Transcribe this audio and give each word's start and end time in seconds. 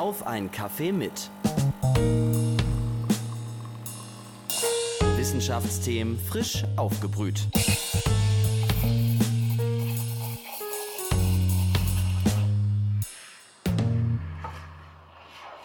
Auf 0.00 0.26
ein 0.26 0.50
Kaffee 0.50 0.92
mit. 0.92 1.28
Wissenschaftsthemen 5.14 6.18
frisch 6.18 6.64
aufgebrüht. 6.76 7.46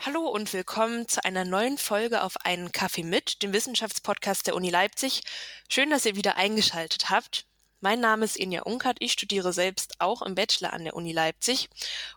Hallo 0.06 0.28
und 0.28 0.52
willkommen 0.52 1.08
zu 1.08 1.24
einer 1.24 1.46
neuen 1.46 1.78
Folge 1.78 2.22
auf 2.22 2.36
einen 2.44 2.74
Kaffee 2.74 3.04
mit, 3.04 3.42
dem 3.42 3.54
Wissenschaftspodcast 3.54 4.48
der 4.48 4.56
Uni 4.58 4.70
Leipzig. 4.70 5.24
Schön, 5.70 5.90
dass 5.90 6.06
ihr 6.06 6.18
wieder 6.18 6.36
eingeschaltet 6.36 7.10
habt. 7.10 7.46
Mein 7.86 8.00
Name 8.00 8.26
ist 8.26 8.38
Inja 8.38 8.64
Unkert, 8.64 8.98
ich 9.00 9.12
studiere 9.12 9.54
selbst 9.54 10.02
auch 10.02 10.24
im 10.24 10.34
Bachelor 10.34 10.74
an 10.74 10.86
der 10.86 10.96
Uni 10.96 11.12
Leipzig 11.12 11.70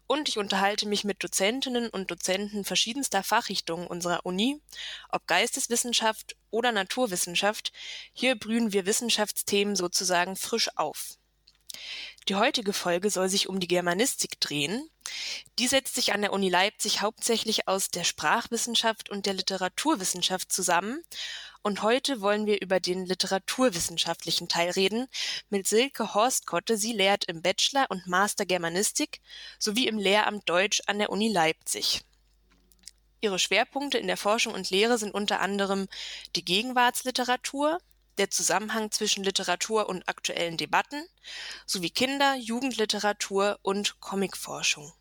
und 0.07 0.27
ich 0.31 0.39
unterhalte 0.39 0.89
mich 0.89 1.05
mit 1.05 1.23
Dozentinnen 1.23 1.91
und 1.91 2.11
Dozenten 2.11 2.65
verschiedenster 2.65 3.23
Fachrichtungen 3.23 3.87
unserer 3.87 4.25
Uni, 4.25 4.63
ob 5.11 5.27
Geisteswissenschaft 5.27 6.37
oder 6.51 6.73
Naturwissenschaft. 6.73 7.73
Hier 8.15 8.35
brühen 8.39 8.73
wir 8.73 8.87
Wissenschaftsthemen 8.87 9.77
sozusagen 9.77 10.37
frisch 10.37 10.71
auf. 10.77 11.19
Die 12.29 12.37
heutige 12.37 12.73
Folge 12.73 13.11
soll 13.11 13.29
sich 13.29 13.51
um 13.51 13.61
die 13.61 13.69
Germanistik 13.69 14.41
drehen. 14.41 14.89
Die 15.59 15.69
setzt 15.69 15.95
sich 15.95 16.15
an 16.15 16.23
der 16.23 16.33
Uni 16.33 16.49
Leipzig 16.49 17.03
hauptsächlich 17.03 17.69
aus 17.69 17.91
der 17.91 18.05
Sprachwissenschaft 18.05 19.11
und 19.11 19.27
der 19.27 19.35
Literaturwissenschaft 19.35 20.51
zusammen. 20.51 21.03
Und 21.63 21.83
heute 21.83 22.21
wollen 22.21 22.47
wir 22.47 22.61
über 22.63 22.81
den 22.81 23.05
literaturwissenschaftlichen 23.05 24.49
Teil 24.49 24.71
reden 24.71 25.09
mit 25.51 25.67
Silke 25.67 26.15
Horstkotte. 26.15 26.77
Sie 26.77 26.93
lehrt 26.93 27.25
im 27.25 27.43
Bachelor 27.43 27.87
und 27.91 28.07
Master 28.07 28.47
Germanistik 28.47 29.21
sowie 29.59 29.89
im 29.89 29.99
Lehramt 29.99 30.49
Deutsch 30.49 30.83
an 30.87 30.99
der 30.99 31.11
Uni 31.11 31.29
Leipzig. 31.29 32.03
Ihre 33.21 33.41
Schwerpunkte 33.41 33.99
in 33.99 34.07
der 34.07 34.17
Forschung 34.17 34.55
und 34.55 34.71
Lehre 34.71 34.97
sind 34.97 35.13
unter 35.13 35.41
anderem 35.41 35.89
die 36.37 36.45
Gegenwartsliteratur, 36.45 37.79
der 38.17 38.31
Zusammenhang 38.31 38.91
zwischen 38.91 39.25
Literatur 39.25 39.89
und 39.89 40.09
aktuellen 40.09 40.57
Debatten 40.57 41.05
sowie 41.67 41.91
Kinder-, 41.91 42.37
Jugendliteratur 42.37 43.59
und 43.63 44.01
Comicforschung. 44.01 44.93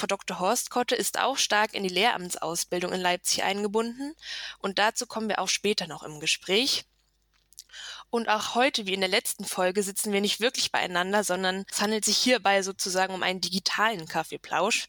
Frau 0.00 0.06
Dr. 0.06 0.40
Horst 0.40 0.70
Kotte 0.70 0.94
ist 0.94 1.20
auch 1.20 1.36
stark 1.36 1.74
in 1.74 1.82
die 1.82 1.90
Lehramtsausbildung 1.90 2.90
in 2.90 3.02
Leipzig 3.02 3.42
eingebunden 3.42 4.14
und 4.58 4.78
dazu 4.78 5.06
kommen 5.06 5.28
wir 5.28 5.38
auch 5.40 5.48
später 5.48 5.86
noch 5.86 6.02
im 6.02 6.20
Gespräch. 6.20 6.86
Und 8.08 8.30
auch 8.30 8.54
heute, 8.54 8.86
wie 8.86 8.94
in 8.94 9.00
der 9.00 9.10
letzten 9.10 9.44
Folge, 9.44 9.82
sitzen 9.82 10.14
wir 10.14 10.22
nicht 10.22 10.40
wirklich 10.40 10.72
beieinander, 10.72 11.22
sondern 11.22 11.66
es 11.70 11.82
handelt 11.82 12.06
sich 12.06 12.16
hierbei 12.16 12.62
sozusagen 12.62 13.12
um 13.12 13.22
einen 13.22 13.42
digitalen 13.42 14.08
Kaffeeplausch. 14.08 14.88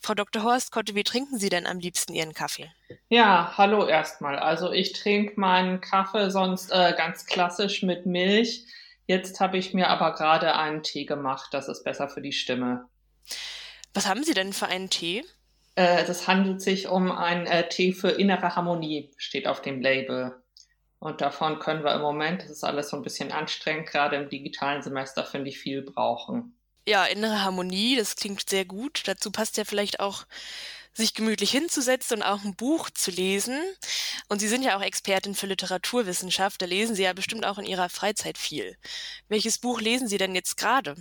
Frau 0.00 0.14
Dr. 0.14 0.44
Horst 0.44 0.72
Kotte, 0.72 0.94
wie 0.94 1.04
trinken 1.04 1.38
Sie 1.38 1.50
denn 1.50 1.66
am 1.66 1.78
liebsten 1.78 2.14
Ihren 2.14 2.32
Kaffee? 2.32 2.72
Ja, 3.10 3.52
hallo 3.58 3.86
erstmal. 3.86 4.38
Also 4.38 4.72
ich 4.72 4.94
trinke 4.94 5.38
meinen 5.38 5.82
Kaffee 5.82 6.30
sonst 6.30 6.72
äh, 6.72 6.94
ganz 6.96 7.26
klassisch 7.26 7.82
mit 7.82 8.06
Milch. 8.06 8.64
Jetzt 9.06 9.40
habe 9.40 9.58
ich 9.58 9.74
mir 9.74 9.88
aber 9.88 10.14
gerade 10.14 10.56
einen 10.56 10.82
Tee 10.82 11.04
gemacht. 11.04 11.48
Das 11.52 11.68
ist 11.68 11.84
besser 11.84 12.08
für 12.08 12.22
die 12.22 12.32
Stimme. 12.32 12.88
Was 13.94 14.06
haben 14.06 14.24
Sie 14.24 14.34
denn 14.34 14.52
für 14.52 14.66
einen 14.66 14.90
Tee? 14.90 15.24
Äh, 15.74 16.04
das 16.04 16.26
handelt 16.28 16.60
sich 16.62 16.88
um 16.88 17.10
einen 17.10 17.46
äh, 17.46 17.68
Tee 17.68 17.92
für 17.92 18.10
innere 18.10 18.56
Harmonie, 18.56 19.12
steht 19.16 19.46
auf 19.46 19.62
dem 19.62 19.80
Label. 19.80 20.42
Und 20.98 21.20
davon 21.20 21.58
können 21.58 21.84
wir 21.84 21.94
im 21.94 22.00
Moment, 22.00 22.42
das 22.42 22.50
ist 22.50 22.64
alles 22.64 22.90
so 22.90 22.96
ein 22.96 23.02
bisschen 23.02 23.32
anstrengend, 23.32 23.88
gerade 23.88 24.16
im 24.16 24.28
digitalen 24.28 24.82
Semester, 24.82 25.24
finde 25.24 25.50
ich, 25.50 25.58
viel 25.58 25.82
brauchen 25.82 26.56
ja, 26.86 27.04
innere 27.04 27.42
Harmonie, 27.42 27.96
das 27.96 28.16
klingt 28.16 28.48
sehr 28.48 28.64
gut. 28.64 29.02
Dazu 29.06 29.30
passt 29.30 29.56
ja 29.56 29.64
vielleicht 29.64 30.00
auch, 30.00 30.24
sich 30.94 31.14
gemütlich 31.14 31.50
hinzusetzen 31.50 32.18
und 32.18 32.22
auch 32.22 32.44
ein 32.44 32.54
Buch 32.54 32.90
zu 32.90 33.10
lesen. 33.10 33.58
Und 34.28 34.40
Sie 34.40 34.48
sind 34.48 34.62
ja 34.62 34.76
auch 34.76 34.82
Expertin 34.82 35.34
für 35.34 35.46
Literaturwissenschaft, 35.46 36.60
da 36.60 36.66
lesen 36.66 36.94
Sie 36.94 37.02
ja 37.02 37.14
bestimmt 37.14 37.46
auch 37.46 37.58
in 37.58 37.64
Ihrer 37.64 37.88
Freizeit 37.88 38.36
viel. 38.36 38.76
Welches 39.28 39.58
Buch 39.58 39.80
lesen 39.80 40.06
Sie 40.06 40.18
denn 40.18 40.34
jetzt 40.34 40.56
gerade? 40.56 40.96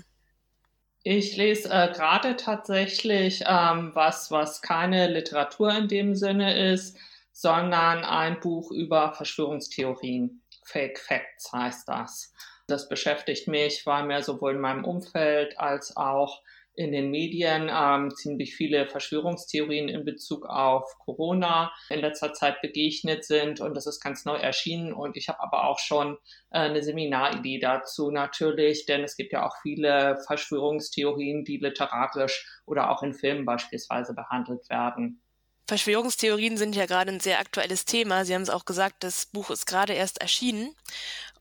Ich 1.04 1.36
lese 1.36 1.70
äh, 1.70 1.92
gerade 1.92 2.36
tatsächlich 2.36 3.44
ähm, 3.48 3.92
was, 3.96 4.30
was 4.30 4.62
keine 4.62 5.08
Literatur 5.08 5.74
in 5.76 5.88
dem 5.88 6.16
Sinne 6.16 6.72
ist, 6.72 6.96
sondern 7.32 8.04
ein 8.04 8.40
Buch 8.40 8.72
über 8.72 9.14
Verschwörungstheorien. 9.14 10.44
Fake 10.64 11.00
Facts 11.00 11.52
heißt 11.52 11.90
das. 11.90 12.34
Das 12.68 12.88
beschäftigt 12.88 13.48
mich, 13.48 13.86
weil 13.88 14.06
mir 14.06 14.22
sowohl 14.22 14.54
in 14.54 14.62
meinem 14.62 14.86
Umfeld 14.86 15.60
als 15.60 15.98
auch 15.98 16.44
in 16.76 16.92
den 16.92 17.12
Medien 17.12 17.70
ähm, 17.72 18.12
ziemlich 18.16 18.56
viele 18.56 18.88
Verschwörungstheorien 18.88 19.90
in 19.90 20.06
Bezug 20.06 20.46
auf 20.46 20.86
Corona 21.00 21.72
in 21.90 22.00
letzter 22.00 22.34
Zeit 22.34 22.62
begegnet 22.62 23.26
sind 23.26 23.60
und 23.60 23.76
das 23.76 23.88
ist 23.88 24.02
ganz 24.02 24.26
neu 24.26 24.38
erschienen 24.38 24.94
und 24.94 25.18
ich 25.18 25.28
habe 25.28 25.42
aber 25.42 25.66
auch 25.66 25.80
schon 25.80 26.18
äh, 26.52 26.60
eine 26.60 26.82
Seminaridee 26.82 27.60
dazu 27.60 28.12
natürlich, 28.12 28.86
denn 28.86 29.04
es 29.04 29.18
gibt 29.18 29.34
ja 29.34 29.46
auch 29.46 29.56
viele 29.62 30.18
Verschwörungstheorien, 30.26 31.44
die 31.44 31.58
literarisch 31.58 32.46
oder 32.66 32.90
auch 32.90 33.04
in 33.04 33.14
Filmen 33.14 33.46
beispielsweise 33.46 34.14
behandelt 34.14 34.70
werden. 34.70 35.22
Verschwörungstheorien 35.68 36.58
sind 36.58 36.76
ja 36.76 36.86
gerade 36.86 37.12
ein 37.12 37.22
sehr 37.22 37.40
aktuelles 37.40 37.86
Thema. 37.86 38.26
Sie 38.26 38.34
haben 38.36 38.42
es 38.42 38.50
auch 38.50 38.66
gesagt, 38.66 39.06
das 39.06 39.28
Buch 39.28 39.50
ist 39.52 39.66
gerade 39.66 39.94
erst 39.94 40.20
erschienen. 40.20 40.76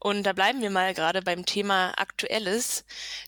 Und 0.02 0.22
da 0.22 0.32
bleiben 0.32 0.62
wir 0.62 0.70
mal 0.70 0.94
gerade 0.94 1.20
beim 1.20 1.44
Thema 1.44 1.92
Aktuelles, 1.98 2.86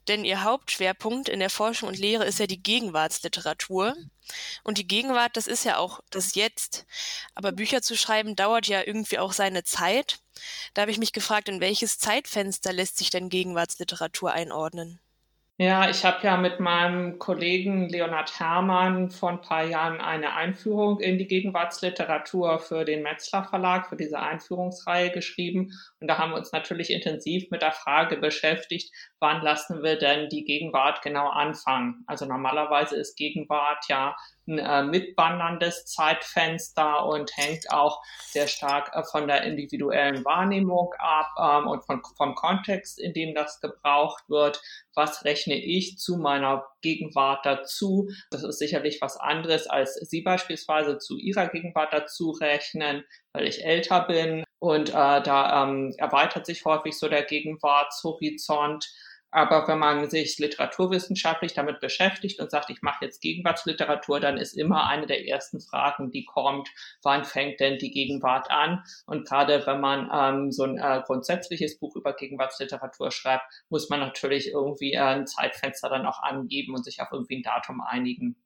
denn 0.09 0.25
Ihr 0.25 0.43
Hauptschwerpunkt 0.43 1.29
in 1.29 1.39
der 1.39 1.51
Forschung 1.51 1.91
und 1.91 1.99
Lehre 1.99 2.25
ist 2.25 2.39
ja 2.39 2.47
die 2.47 2.63
Gegenwartsliteratur. 2.63 3.95
Und 4.65 4.79
die 4.79 4.89
Gegenwart, 4.89 5.37
das 5.37 5.47
ist 5.47 5.65
ja 5.65 5.77
auch 5.77 6.01
das 6.09 6.35
Jetzt. 6.35 6.87
Aber 7.35 7.53
Bücher 7.53 7.83
zu 7.83 7.95
schreiben 7.95 8.37
dauert 8.37 8.69
ja 8.69 8.83
irgendwie 8.87 9.19
auch 9.19 9.35
seine 9.35 9.65
Zeit. 9.65 10.21
Da 10.73 10.83
habe 10.83 10.91
ich 10.91 10.99
mich 10.99 11.13
gefragt, 11.13 11.51
in 11.51 11.61
welches 11.61 11.99
Zeitfenster 11.99 12.73
lässt 12.73 12.97
sich 12.97 13.11
denn 13.11 13.29
Gegenwartsliteratur 13.29 14.33
einordnen? 14.33 14.99
Ja, 15.63 15.89
ich 15.89 16.05
habe 16.05 16.27
ja 16.27 16.37
mit 16.37 16.59
meinem 16.59 17.21
Kollegen 17.21 17.89
Leonhard 17.89 18.41
Hermann 18.41 19.11
vor 19.11 19.31
ein 19.31 19.43
paar 19.43 19.63
Jahren 19.63 20.01
eine 20.01 20.35
Einführung 20.35 20.99
in 20.99 21.19
die 21.19 21.29
Gegenwartsliteratur 21.29 22.59
für 22.59 22.85
den 22.85 23.05
Metzler 23.05 23.45
Verlag, 23.45 23.89
für 23.89 23.97
diese 23.97 24.19
Einführungsreihe 24.19 25.13
geschrieben. 25.13 25.71
Und 26.01 26.09
da 26.09 26.19
haben 26.19 26.33
wir 26.33 26.39
uns 26.39 26.51
natürlich 26.51 26.91
intensiv 26.91 27.49
mit 27.53 27.63
der 27.63 27.71
Frage 27.71 28.17
beschäftigt, 28.17 28.93
wann 29.21 29.41
lassen 29.41 29.85
wir 29.85 29.97
denn 29.97 30.29
die 30.29 30.43
Gegenwart 30.45 31.01
genau 31.01 31.29
anfangen? 31.29 32.03
Also 32.09 32.27
normalerweise 32.27 32.97
ist 32.97 33.17
Gegenwart 33.17 33.85
ja 33.89 34.17
äh, 34.47 34.83
mitwanderndes 34.83 35.87
Zeitfenster 35.87 37.07
und 37.07 37.31
hängt 37.37 37.71
auch 37.71 38.03
sehr 38.25 38.49
stark 38.49 38.91
äh, 38.95 39.03
von 39.05 39.29
der 39.29 39.45
individuellen 39.45 40.25
Wahrnehmung 40.25 40.93
ab 40.99 41.31
ähm, 41.39 41.69
und 41.69 41.85
von, 41.85 42.03
vom 42.17 42.35
Kontext, 42.35 43.01
in 43.01 43.13
dem 43.13 43.35
das 43.35 43.61
gebraucht 43.61 44.25
wird. 44.29 44.61
Was 44.95 45.25
rechne 45.25 45.55
ich 45.55 45.99
zu 45.99 46.17
meiner 46.17 46.67
Gegenwart 46.83 47.47
dazu? 47.47 48.09
Das 48.31 48.43
ist 48.43 48.59
sicherlich 48.59 49.01
was 49.01 49.17
anderes, 49.17 49.67
als 49.67 49.95
Sie 49.95 50.23
beispielsweise 50.23 50.99
zu 50.99 51.17
Ihrer 51.17 51.47
Gegenwart 51.47 51.93
dazu 51.93 52.31
rechnen, 52.33 53.05
weil 53.33 53.47
ich 53.47 53.65
älter 53.65 54.01
bin. 54.07 54.45
Und 54.59 54.91
äh, 54.91 54.93
da 54.93 55.65
ähm, 55.65 55.95
erweitert 55.99 56.47
sich 56.47 56.65
häufig 56.65 56.99
so 56.99 57.09
der 57.09 57.25
Gegenwartshorizont. 57.25 58.89
Aber 59.33 59.67
wenn 59.67 59.79
man 59.79 60.11
sich 60.11 60.39
literaturwissenschaftlich 60.39 61.55
damit 61.55 61.81
beschäftigt 61.81 62.39
und 62.39 62.51
sagt, 62.51 62.69
ich 62.69 62.83
mache 62.83 63.07
jetzt 63.07 63.23
Gegenwartsliteratur, 63.23 64.21
dann 64.21 64.37
ist 64.37 64.53
immer 64.53 64.87
eine 64.87 65.07
der 65.07 65.27
ersten 65.27 65.59
Fragen, 65.61 66.11
die 66.11 66.27
kommt, 66.27 66.69
wann 67.03 67.25
fängt 67.25 67.59
denn 67.59 67.79
die 67.79 67.91
Gegenwart 67.91 68.51
an? 68.51 68.85
Und 69.07 69.27
gerade 69.27 69.67
wenn 69.67 69.81
man 69.81 70.11
ähm, 70.13 70.53
so 70.53 70.65
ein 70.65 70.77
äh, 70.79 71.03
grundsätzliches 71.07 71.79
Buch 71.79 71.97
über 71.97 72.13
Gegenwartsliteratur 72.13 73.11
schreibt, 73.11 73.45
muss 73.71 73.89
man 73.89 74.01
natürlich 74.01 74.49
irgendwie 74.49 74.93
äh, 74.93 75.01
ein 75.01 75.27
Zeitfenster 75.27 75.89
dann 75.89 76.05
auch 76.05 76.23
angeben 76.23 76.75
und 76.75 76.85
sich 76.85 77.01
auf 77.01 77.09
irgendwie 77.11 77.39
ein 77.39 77.43
Datum 77.43 77.81
einigen. 77.81 78.37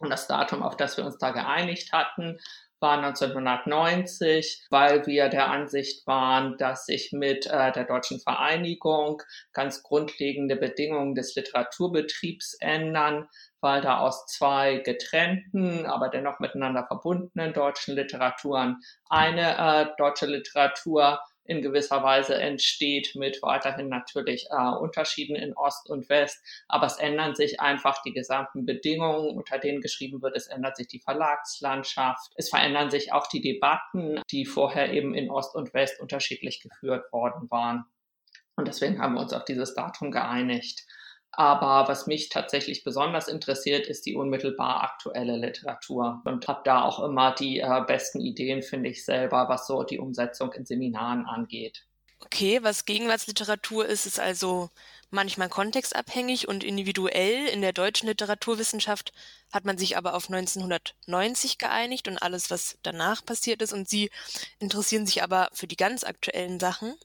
Und 0.00 0.10
das 0.10 0.26
Datum, 0.26 0.62
auf 0.62 0.76
das 0.76 0.96
wir 0.96 1.04
uns 1.04 1.18
da 1.18 1.30
geeinigt 1.30 1.92
hatten, 1.92 2.38
war 2.80 2.98
1990, 2.98 4.66
weil 4.70 5.06
wir 5.06 5.28
der 5.28 5.50
Ansicht 5.50 6.06
waren, 6.06 6.56
dass 6.58 6.86
sich 6.86 7.12
mit 7.12 7.46
äh, 7.46 7.72
der 7.72 7.84
deutschen 7.84 8.20
Vereinigung 8.20 9.22
ganz 9.52 9.82
grundlegende 9.82 10.56
Bedingungen 10.56 11.14
des 11.14 11.34
Literaturbetriebs 11.34 12.54
ändern, 12.60 13.28
weil 13.60 13.80
da 13.80 13.98
aus 13.98 14.26
zwei 14.26 14.76
getrennten, 14.76 15.86
aber 15.86 16.08
dennoch 16.08 16.38
miteinander 16.38 16.86
verbundenen 16.86 17.52
deutschen 17.52 17.96
Literaturen 17.96 18.80
eine 19.08 19.58
äh, 19.58 19.86
deutsche 19.98 20.26
Literatur 20.26 21.20
in 21.48 21.62
gewisser 21.62 22.02
Weise 22.02 22.36
entsteht 22.36 23.14
mit 23.14 23.42
weiterhin 23.42 23.88
natürlich 23.88 24.46
äh, 24.50 24.76
Unterschieden 24.76 25.34
in 25.34 25.56
Ost 25.56 25.88
und 25.88 26.08
West. 26.10 26.44
Aber 26.68 26.86
es 26.86 26.98
ändern 26.98 27.34
sich 27.34 27.58
einfach 27.58 28.02
die 28.02 28.12
gesamten 28.12 28.66
Bedingungen, 28.66 29.36
unter 29.36 29.58
denen 29.58 29.80
geschrieben 29.80 30.20
wird. 30.20 30.36
Es 30.36 30.46
ändert 30.46 30.76
sich 30.76 30.88
die 30.88 31.00
Verlagslandschaft. 31.00 32.32
Es 32.36 32.50
verändern 32.50 32.90
sich 32.90 33.12
auch 33.12 33.26
die 33.28 33.40
Debatten, 33.40 34.20
die 34.30 34.44
vorher 34.44 34.92
eben 34.92 35.14
in 35.14 35.30
Ost 35.30 35.56
und 35.56 35.72
West 35.72 35.98
unterschiedlich 36.00 36.60
geführt 36.60 37.10
worden 37.12 37.50
waren. 37.50 37.86
Und 38.56 38.68
deswegen 38.68 39.00
haben 39.00 39.14
wir 39.14 39.22
uns 39.22 39.32
auf 39.32 39.46
dieses 39.46 39.74
Datum 39.74 40.10
geeinigt. 40.10 40.84
Aber 41.32 41.86
was 41.88 42.06
mich 42.06 42.30
tatsächlich 42.30 42.84
besonders 42.84 43.28
interessiert, 43.28 43.86
ist 43.86 44.06
die 44.06 44.16
unmittelbar 44.16 44.82
aktuelle 44.82 45.36
Literatur 45.36 46.22
und 46.24 46.48
habe 46.48 46.62
da 46.64 46.82
auch 46.82 47.02
immer 47.02 47.34
die 47.34 47.60
äh, 47.60 47.82
besten 47.86 48.20
Ideen, 48.20 48.62
finde 48.62 48.88
ich 48.88 49.04
selber, 49.04 49.48
was 49.48 49.66
so 49.66 49.82
die 49.84 49.98
Umsetzung 49.98 50.52
in 50.54 50.66
Seminaren 50.66 51.26
angeht. 51.26 51.84
Okay, 52.20 52.60
was 52.62 52.84
Gegenwartsliteratur 52.84 53.86
ist, 53.86 54.04
ist 54.04 54.18
also 54.18 54.70
manchmal 55.10 55.48
kontextabhängig 55.48 56.48
und 56.48 56.64
individuell. 56.64 57.46
In 57.46 57.60
der 57.60 57.72
deutschen 57.72 58.08
Literaturwissenschaft 58.08 59.12
hat 59.52 59.64
man 59.64 59.78
sich 59.78 59.96
aber 59.96 60.14
auf 60.14 60.28
1990 60.28 61.58
geeinigt 61.58 62.08
und 62.08 62.18
alles, 62.18 62.50
was 62.50 62.78
danach 62.82 63.24
passiert 63.24 63.62
ist. 63.62 63.72
Und 63.72 63.88
Sie 63.88 64.10
interessieren 64.58 65.06
sich 65.06 65.22
aber 65.22 65.48
für 65.52 65.68
die 65.68 65.76
ganz 65.76 66.02
aktuellen 66.02 66.58
Sachen. 66.58 66.96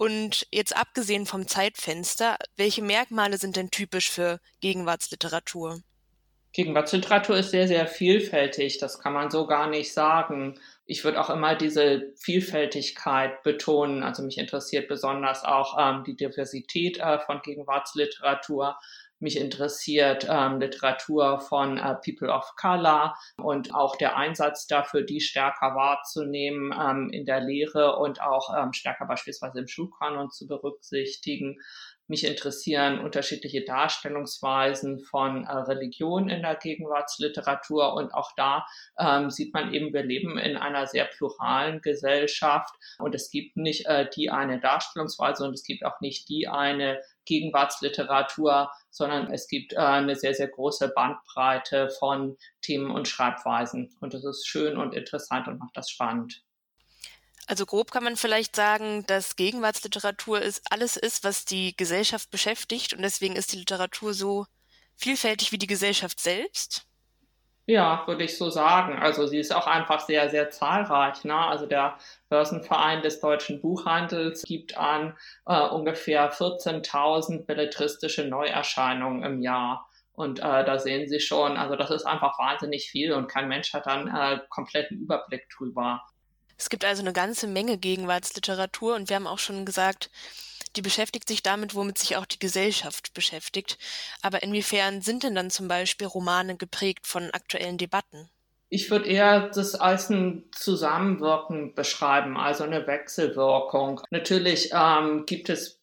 Und 0.00 0.46
jetzt 0.50 0.74
abgesehen 0.74 1.26
vom 1.26 1.46
Zeitfenster, 1.46 2.38
welche 2.56 2.80
Merkmale 2.80 3.36
sind 3.36 3.56
denn 3.56 3.70
typisch 3.70 4.10
für 4.10 4.40
Gegenwartsliteratur? 4.62 5.82
Gegenwartsliteratur 6.54 7.36
ist 7.36 7.50
sehr, 7.50 7.68
sehr 7.68 7.86
vielfältig. 7.86 8.78
Das 8.78 8.98
kann 8.98 9.12
man 9.12 9.30
so 9.30 9.46
gar 9.46 9.68
nicht 9.68 9.92
sagen. 9.92 10.58
Ich 10.86 11.04
würde 11.04 11.20
auch 11.20 11.28
immer 11.28 11.54
diese 11.54 12.14
Vielfältigkeit 12.16 13.42
betonen. 13.42 14.02
Also 14.02 14.22
mich 14.22 14.38
interessiert 14.38 14.88
besonders 14.88 15.44
auch 15.44 15.76
ähm, 15.78 16.02
die 16.04 16.16
Diversität 16.16 16.96
äh, 16.96 17.18
von 17.18 17.42
Gegenwartsliteratur. 17.42 18.78
Mich 19.20 19.38
interessiert 19.38 20.26
ähm, 20.28 20.60
Literatur 20.60 21.40
von 21.40 21.76
äh, 21.76 21.94
People 22.04 22.32
of 22.32 22.54
Color 22.56 23.14
und 23.36 23.74
auch 23.74 23.96
der 23.96 24.16
Einsatz 24.16 24.66
dafür, 24.66 25.02
die 25.02 25.20
stärker 25.20 25.74
wahrzunehmen 25.74 26.74
ähm, 26.78 27.10
in 27.10 27.26
der 27.26 27.40
Lehre 27.40 27.96
und 27.96 28.22
auch 28.22 28.56
ähm, 28.56 28.72
stärker 28.72 29.06
beispielsweise 29.06 29.60
im 29.60 29.68
Schulkanon 29.68 30.30
zu 30.30 30.46
berücksichtigen. 30.46 31.58
Mich 32.10 32.24
interessieren 32.24 32.98
unterschiedliche 32.98 33.64
Darstellungsweisen 33.64 34.98
von 34.98 35.44
äh, 35.44 35.52
Religion 35.52 36.28
in 36.28 36.42
der 36.42 36.56
Gegenwartsliteratur 36.56 37.94
und 37.94 38.12
auch 38.12 38.32
da 38.36 38.66
ähm, 38.98 39.30
sieht 39.30 39.54
man 39.54 39.72
eben, 39.72 39.94
wir 39.94 40.02
leben 40.02 40.36
in 40.36 40.56
einer 40.56 40.88
sehr 40.88 41.04
pluralen 41.04 41.80
Gesellschaft 41.82 42.74
und 42.98 43.14
es 43.14 43.30
gibt 43.30 43.56
nicht 43.56 43.86
äh, 43.86 44.10
die 44.12 44.28
eine 44.28 44.58
Darstellungsweise 44.58 45.44
und 45.44 45.54
es 45.54 45.62
gibt 45.62 45.84
auch 45.84 46.00
nicht 46.00 46.28
die 46.28 46.48
eine 46.48 47.00
Gegenwartsliteratur, 47.26 48.72
sondern 48.90 49.32
es 49.32 49.46
gibt 49.46 49.74
äh, 49.74 49.76
eine 49.76 50.16
sehr, 50.16 50.34
sehr 50.34 50.48
große 50.48 50.88
Bandbreite 50.88 51.90
von 51.90 52.36
Themen 52.60 52.90
und 52.90 53.06
Schreibweisen. 53.06 53.94
Und 54.00 54.14
das 54.14 54.24
ist 54.24 54.48
schön 54.48 54.76
und 54.78 54.96
interessant 54.96 55.46
und 55.46 55.60
macht 55.60 55.76
das 55.76 55.88
spannend. 55.88 56.42
Also 57.50 57.66
grob 57.66 57.90
kann 57.90 58.04
man 58.04 58.14
vielleicht 58.14 58.54
sagen, 58.54 59.04
dass 59.08 59.34
Gegenwartsliteratur 59.34 60.40
ist, 60.40 60.62
alles 60.70 60.96
ist, 60.96 61.24
was 61.24 61.44
die 61.44 61.76
Gesellschaft 61.76 62.30
beschäftigt 62.30 62.94
und 62.94 63.02
deswegen 63.02 63.34
ist 63.34 63.52
die 63.52 63.56
Literatur 63.56 64.14
so 64.14 64.46
vielfältig 64.94 65.50
wie 65.50 65.58
die 65.58 65.66
Gesellschaft 65.66 66.20
selbst. 66.20 66.86
Ja, 67.66 68.04
würde 68.06 68.22
ich 68.22 68.38
so 68.38 68.50
sagen. 68.50 69.00
Also 69.00 69.26
sie 69.26 69.38
ist 69.38 69.52
auch 69.52 69.66
einfach 69.66 69.98
sehr, 69.98 70.30
sehr 70.30 70.50
zahlreich. 70.50 71.24
Ne? 71.24 71.34
Also 71.34 71.66
der 71.66 71.98
Börsenverein 72.28 73.02
des 73.02 73.18
deutschen 73.18 73.60
Buchhandels 73.60 74.44
gibt 74.44 74.76
an 74.76 75.18
äh, 75.46 75.60
ungefähr 75.60 76.32
14.000 76.32 77.46
belletristische 77.46 78.28
Neuerscheinungen 78.28 79.24
im 79.24 79.42
Jahr. 79.42 79.88
Und 80.12 80.38
äh, 80.38 80.64
da 80.64 80.78
sehen 80.78 81.08
Sie 81.08 81.18
schon, 81.18 81.56
also 81.56 81.74
das 81.74 81.90
ist 81.90 82.06
einfach 82.06 82.38
wahnsinnig 82.38 82.88
viel 82.88 83.12
und 83.12 83.26
kein 83.26 83.48
Mensch 83.48 83.72
hat 83.72 83.86
dann 83.86 84.06
äh, 84.06 84.38
kompletten 84.50 84.98
Überblick 84.98 85.48
drüber. 85.50 86.00
Es 86.60 86.68
gibt 86.68 86.84
also 86.84 87.00
eine 87.00 87.14
ganze 87.14 87.46
Menge 87.46 87.78
Gegenwartsliteratur 87.78 88.94
und 88.94 89.08
wir 89.08 89.16
haben 89.16 89.26
auch 89.26 89.38
schon 89.38 89.64
gesagt, 89.64 90.10
die 90.76 90.82
beschäftigt 90.82 91.26
sich 91.26 91.42
damit, 91.42 91.74
womit 91.74 91.96
sich 91.96 92.16
auch 92.16 92.26
die 92.26 92.38
Gesellschaft 92.38 93.14
beschäftigt. 93.14 93.78
Aber 94.20 94.42
inwiefern 94.42 95.00
sind 95.00 95.22
denn 95.22 95.34
dann 95.34 95.48
zum 95.48 95.68
Beispiel 95.68 96.06
Romane 96.06 96.56
geprägt 96.56 97.06
von 97.06 97.30
aktuellen 97.30 97.78
Debatten? 97.78 98.28
Ich 98.68 98.90
würde 98.90 99.08
eher 99.08 99.48
das 99.48 99.74
als 99.74 100.10
ein 100.10 100.44
Zusammenwirken 100.52 101.74
beschreiben, 101.74 102.36
also 102.36 102.64
eine 102.64 102.86
Wechselwirkung. 102.86 104.02
Natürlich 104.10 104.70
ähm, 104.74 105.24
gibt 105.24 105.48
es 105.48 105.79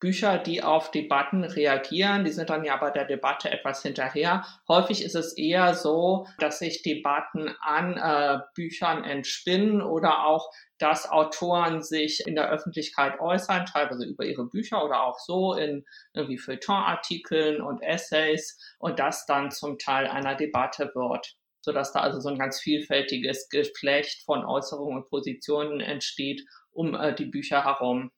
Bücher, 0.00 0.38
die 0.38 0.62
auf 0.62 0.90
Debatten 0.90 1.44
reagieren. 1.44 2.24
Die 2.24 2.32
sind 2.32 2.50
dann 2.50 2.64
ja 2.64 2.76
bei 2.78 2.90
der 2.90 3.04
Debatte 3.04 3.50
etwas 3.50 3.82
hinterher. 3.82 4.44
Häufig 4.66 5.04
ist 5.04 5.14
es 5.14 5.36
eher 5.36 5.74
so, 5.74 6.26
dass 6.38 6.58
sich 6.58 6.82
Debatten 6.82 7.54
an 7.60 7.96
äh, 7.96 8.40
Büchern 8.54 9.04
entspinnen 9.04 9.82
oder 9.82 10.24
auch, 10.26 10.50
dass 10.78 11.08
Autoren 11.08 11.82
sich 11.82 12.26
in 12.26 12.34
der 12.34 12.50
Öffentlichkeit 12.50 13.20
äußern, 13.20 13.66
teilweise 13.66 14.06
über 14.06 14.24
ihre 14.24 14.46
Bücher 14.46 14.82
oder 14.82 15.04
auch 15.04 15.18
so 15.18 15.52
in 15.52 15.84
irgendwie 16.14 16.38
Feuilleton-Artikeln 16.38 17.60
und 17.60 17.82
Essays 17.82 18.58
und 18.78 18.98
das 18.98 19.26
dann 19.26 19.50
zum 19.50 19.78
Teil 19.78 20.06
einer 20.06 20.34
Debatte 20.34 20.90
wird 20.94 21.36
sodass 21.62 21.92
da 21.92 22.00
also 22.00 22.20
so 22.20 22.30
ein 22.30 22.38
ganz 22.38 22.58
vielfältiges 22.58 23.50
Geflecht 23.50 24.22
von 24.24 24.46
Äußerungen 24.46 25.02
und 25.02 25.10
Positionen 25.10 25.80
entsteht 25.80 26.42
um 26.72 26.94
äh, 26.94 27.14
die 27.14 27.26
Bücher 27.26 27.64
herum. 27.64 28.10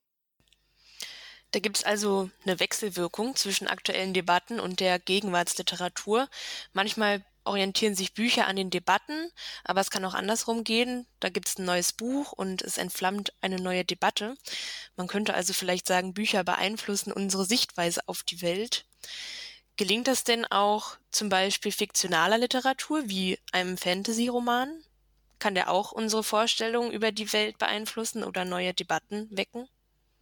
Da 1.52 1.60
gibt 1.60 1.76
es 1.76 1.84
also 1.84 2.31
eine 2.44 2.58
Wechselwirkung 2.60 3.37
zwischen 3.37 3.69
aktuellen 3.69 4.14
Debatten 4.14 4.58
und 4.58 4.81
der 4.81 4.99
Gegenwartsliteratur. 4.99 6.28
Manchmal 6.72 7.25
orientieren 7.44 7.94
sich 7.94 8.14
Bücher 8.14 8.46
an 8.46 8.56
den 8.56 8.70
Debatten, 8.70 9.31
aber 9.62 9.82
es 9.82 9.90
kann 9.90 10.04
auch 10.06 10.14
andersrum 10.14 10.64
gehen. 10.64 11.06
Da 11.20 11.28
gibt 11.28 11.49
es 11.49 11.58
ein 11.58 11.66
neues 11.66 11.93
Buch 11.93 12.32
und 12.32 12.62
es 12.62 12.78
entflammt 12.78 13.34
eine 13.43 13.56
neue 13.56 13.84
Debatte. 13.84 14.37
Man 14.96 15.08
könnte 15.08 15.34
also 15.34 15.52
vielleicht 15.52 15.87
sagen, 15.87 16.14
Bücher 16.14 16.43
beeinflussen 16.43 17.12
unsere 17.12 17.44
Sichtweise 17.44 18.00
auf 18.06 18.22
die 18.22 18.40
Welt. 18.40 18.87
Gelingt 19.76 20.08
das 20.08 20.25
denn 20.25 20.46
auch 20.46 20.96
zum 21.10 21.28
Beispiel 21.28 21.72
fiktionaler 21.72 22.38
Literatur 22.38 23.08
wie 23.08 23.38
einem 23.52 23.76
Fantasy-Roman? 23.76 24.84
Kann 25.38 25.55
der 25.55 25.70
auch 25.70 25.93
unsere 25.93 26.25
Vorstellungen 26.25 26.93
über 26.93 27.12
die 27.12 27.32
Welt 27.34 27.58
beeinflussen 27.58 28.25
oder 28.25 28.44
neue 28.46 28.72
Debatten 28.72 29.28
wecken? 29.31 29.69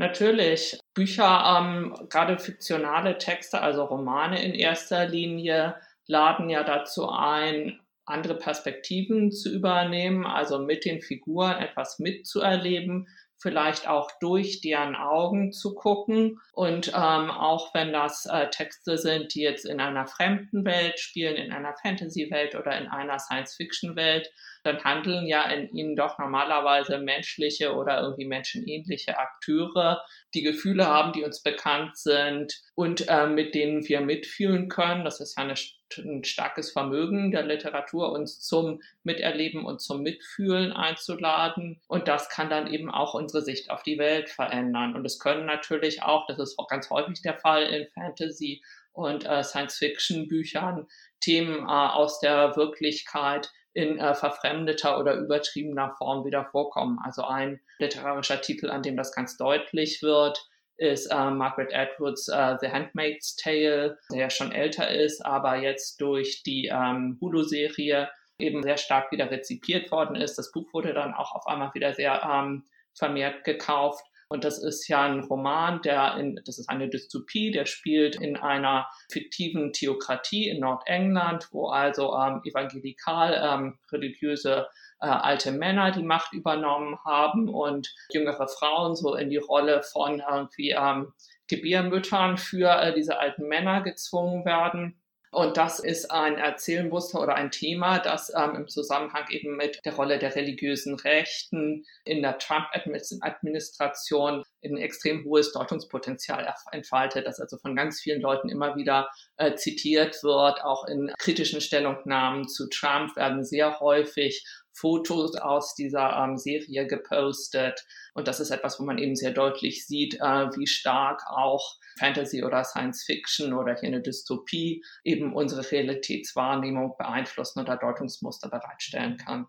Natürlich. 0.00 0.81
Bücher, 0.94 1.58
ähm, 1.61 1.94
gerade 2.08 2.38
fiktionale 2.38 3.19
Texte, 3.19 3.61
also 3.61 3.85
Romane 3.85 4.43
in 4.43 4.55
erster 4.55 5.06
Linie, 5.06 5.76
laden 6.06 6.49
ja 6.49 6.64
dazu 6.64 7.11
ein, 7.11 7.79
andere 8.06 8.35
Perspektiven 8.35 9.31
zu 9.31 9.52
übernehmen, 9.52 10.25
also 10.25 10.58
mit 10.58 10.87
den 10.87 11.02
Figuren 11.02 11.58
etwas 11.58 11.99
mitzuerleben, 11.99 13.08
vielleicht 13.41 13.89
auch 13.89 14.11
durch 14.21 14.61
deren 14.61 14.95
Augen 14.95 15.53
zu 15.53 15.75
gucken. 15.75 16.41
Und 16.53 16.89
ähm, 16.89 17.31
auch 17.31 17.75
wenn 17.75 17.93
das 17.93 18.27
äh, 18.27 18.49
Texte 18.51 18.99
sind, 18.99 19.35
die 19.35 19.41
jetzt 19.41 19.65
in 19.65 19.81
einer 19.81 20.07
fremden 20.07 20.65
Welt 20.65 21.01
spielen, 21.01 21.37
in 21.37 21.53
einer 21.53 21.75
Fantasy-Welt 21.83 22.55
oder 22.55 22.79
in 22.79 22.87
einer 22.87 23.19
Science-Fiction-Welt, 23.19 24.31
dann 24.62 24.85
handeln 24.85 25.26
ja 25.26 25.45
in 25.50 25.75
ihnen 25.75 25.97
doch 25.97 26.19
normalerweise 26.19 26.99
menschliche 26.99 27.75
oder 27.75 28.00
irgendwie 28.03 28.26
menschenähnliche 28.26 29.19
Akteure, 29.19 30.05
die 30.35 30.43
Gefühle 30.43 30.87
haben, 30.87 31.12
die 31.12 31.25
uns 31.25 31.43
bekannt 31.43 31.97
sind 31.97 32.61
und 32.75 33.09
äh, 33.09 33.26
mit 33.26 33.55
denen 33.55 33.88
wir 33.88 34.03
mitfühlen 34.03 34.69
können. 34.69 35.05
Das 35.05 35.21
ist 35.21 35.38
ja 35.38 35.45
eine, 35.45 35.55
ein 35.99 36.25
starkes 36.25 36.73
Vermögen 36.73 37.30
der 37.30 37.42
Literatur, 37.42 38.12
uns 38.12 38.40
zum 38.40 38.80
Miterleben 39.02 39.64
und 39.64 39.80
zum 39.80 40.02
Mitfühlen 40.02 40.73
einzuladen. 40.73 41.80
Und 41.88 42.09
das 42.09 42.28
kann 42.28 42.50
dann 42.50 42.73
eben 42.73 42.90
auch 42.90 43.14
unsere 43.14 43.42
Sicht 43.42 43.70
auf 43.70 43.82
die 43.82 43.99
Welt 43.99 44.28
verändern. 44.28 44.94
Und 44.94 45.04
es 45.04 45.18
können 45.18 45.47
natürlich 45.47 46.02
auch, 46.02 46.26
das 46.26 46.38
ist 46.38 46.59
auch 46.59 46.68
ganz 46.68 46.90
häufig 46.90 47.23
der 47.23 47.38
Fall 47.38 47.64
in 47.64 47.87
Fantasy 47.94 48.62
und 48.92 49.25
äh, 49.25 49.42
Science-Fiction-Büchern, 49.42 50.87
Themen 51.20 51.61
äh, 51.61 51.70
aus 51.70 52.20
der 52.20 52.56
Wirklichkeit 52.56 53.50
in 53.73 53.99
äh, 53.99 54.14
verfremdeter 54.14 54.99
oder 54.99 55.14
übertriebener 55.14 55.94
Form 55.97 56.25
wieder 56.25 56.44
vorkommen. 56.44 56.99
Also 57.04 57.25
ein 57.25 57.61
literarischer 57.78 58.40
Titel, 58.40 58.70
an 58.70 58.82
dem 58.82 58.97
das 58.97 59.14
ganz 59.14 59.37
deutlich 59.37 60.02
wird, 60.02 60.50
ist 60.81 61.07
äh, 61.07 61.31
Margaret 61.31 61.75
Atwoods 61.75 62.29
äh, 62.29 62.57
The 62.61 62.69
Handmaid's 62.69 63.37
Tale, 63.37 63.99
der 64.11 64.19
ja 64.19 64.31
schon 64.31 64.51
älter 64.51 64.91
ist, 64.91 65.25
aber 65.25 65.57
jetzt 65.57 66.01
durch 66.01 66.43
die 66.43 66.67
ähm, 66.73 67.19
Hulu-Serie 67.21 68.09
eben 68.39 68.63
sehr 68.63 68.79
stark 68.79 69.13
wieder 69.13 69.31
rezipiert 69.31 69.91
worden 69.93 70.17
ist. 70.17 70.37
Das 70.37 70.51
Buch 70.51 70.67
wurde 70.73 70.95
dann 70.95 71.13
auch 71.13 71.33
auf 71.33 71.47
einmal 71.47 71.73
wieder 71.75 71.93
sehr 71.93 72.23
ähm, 72.23 72.65
vermehrt 72.95 73.45
gekauft. 73.45 74.03
Und 74.33 74.45
das 74.45 74.63
ist 74.63 74.87
ja 74.87 75.03
ein 75.03 75.25
Roman, 75.25 75.83
der 75.83 76.17
in, 76.17 76.41
das 76.45 76.61
ist 76.61 76.69
eine 76.69 76.89
Dystopie, 76.89 77.51
der 77.51 77.67
spielt 77.67 78.15
in 78.15 78.37
einer 78.37 78.87
fiktiven 79.11 79.73
Theokratie 79.73 80.49
in 80.49 80.61
Nordengland, 80.61 81.49
wo 81.51 81.69
also 81.69 82.15
ähm, 82.17 82.41
evangelikal 82.45 83.35
ähm, 83.43 83.79
religiöse 83.91 84.69
äh, 85.01 85.07
alte 85.09 85.51
Männer 85.51 85.91
die 85.91 86.05
Macht 86.05 86.33
übernommen 86.33 86.97
haben 87.05 87.49
und 87.49 87.93
jüngere 88.13 88.47
Frauen 88.47 88.95
so 88.95 89.17
in 89.17 89.31
die 89.31 89.39
Rolle 89.39 89.83
von 89.83 90.23
irgendwie 90.31 90.77
ähm, 90.79 91.13
Gebärmüttern 91.49 92.37
für 92.37 92.71
äh, 92.71 92.95
diese 92.95 93.19
alten 93.19 93.49
Männer 93.49 93.83
gezwungen 93.83 94.45
werden. 94.45 95.00
Und 95.33 95.57
das 95.57 95.79
ist 95.79 96.11
ein 96.11 96.39
Erzählmuster 96.39 97.21
oder 97.21 97.37
ein 97.37 97.53
Thema, 97.53 98.01
das 98.01 98.33
ähm, 98.37 98.57
im 98.57 98.67
Zusammenhang 98.67 99.29
eben 99.31 99.57
mit 99.57 99.79
der 99.85 99.95
Rolle 99.95 100.19
der 100.19 100.35
religiösen 100.35 100.97
Rechten 100.97 101.85
in 102.05 102.23
der 102.23 102.39
Trump-Administration 102.39 104.43
ein 104.65 104.77
extrem 104.77 105.25
hohes 105.25 105.53
Deutungspotenzial 105.53 106.53
entfaltet, 106.73 107.29
das 107.29 107.39
also 107.39 107.59
von 107.59 107.77
ganz 107.77 108.01
vielen 108.01 108.21
Leuten 108.21 108.49
immer 108.49 108.75
wieder 108.75 109.09
äh, 109.37 109.55
zitiert 109.55 110.21
wird. 110.25 110.65
Auch 110.65 110.85
in 110.87 111.13
kritischen 111.19 111.61
Stellungnahmen 111.61 112.49
zu 112.49 112.69
Trump 112.69 113.15
werden 113.15 113.45
sehr 113.45 113.79
häufig 113.79 114.45
Fotos 114.73 115.37
aus 115.37 115.75
dieser 115.75 116.17
ähm, 116.17 116.37
Serie 116.37 116.87
gepostet. 116.87 117.85
Und 118.15 118.29
das 118.29 118.41
ist 118.41 118.50
etwas, 118.50 118.79
wo 118.81 118.85
man 118.85 118.99
eben 118.99 119.17
sehr 119.17 119.33
deutlich 119.33 119.87
sieht, 119.87 120.15
äh, 120.15 120.49
wie 120.57 120.67
stark 120.67 121.23
auch 121.29 121.77
Fantasy 121.99 122.43
oder 122.45 122.65
Science 122.65 123.05
Fiction 123.05 123.53
oder 123.53 123.75
hier 123.75 123.89
eine 123.89 124.00
Dystopie 124.00 124.83
eben 125.05 125.35
unsere 125.35 125.69
Realitätswahrnehmung 125.71 126.95
beeinflussen 126.97 127.61
oder 127.61 127.77
Deutungsmuster 127.77 128.49
bereitstellen 128.49 129.17
kann. 129.17 129.47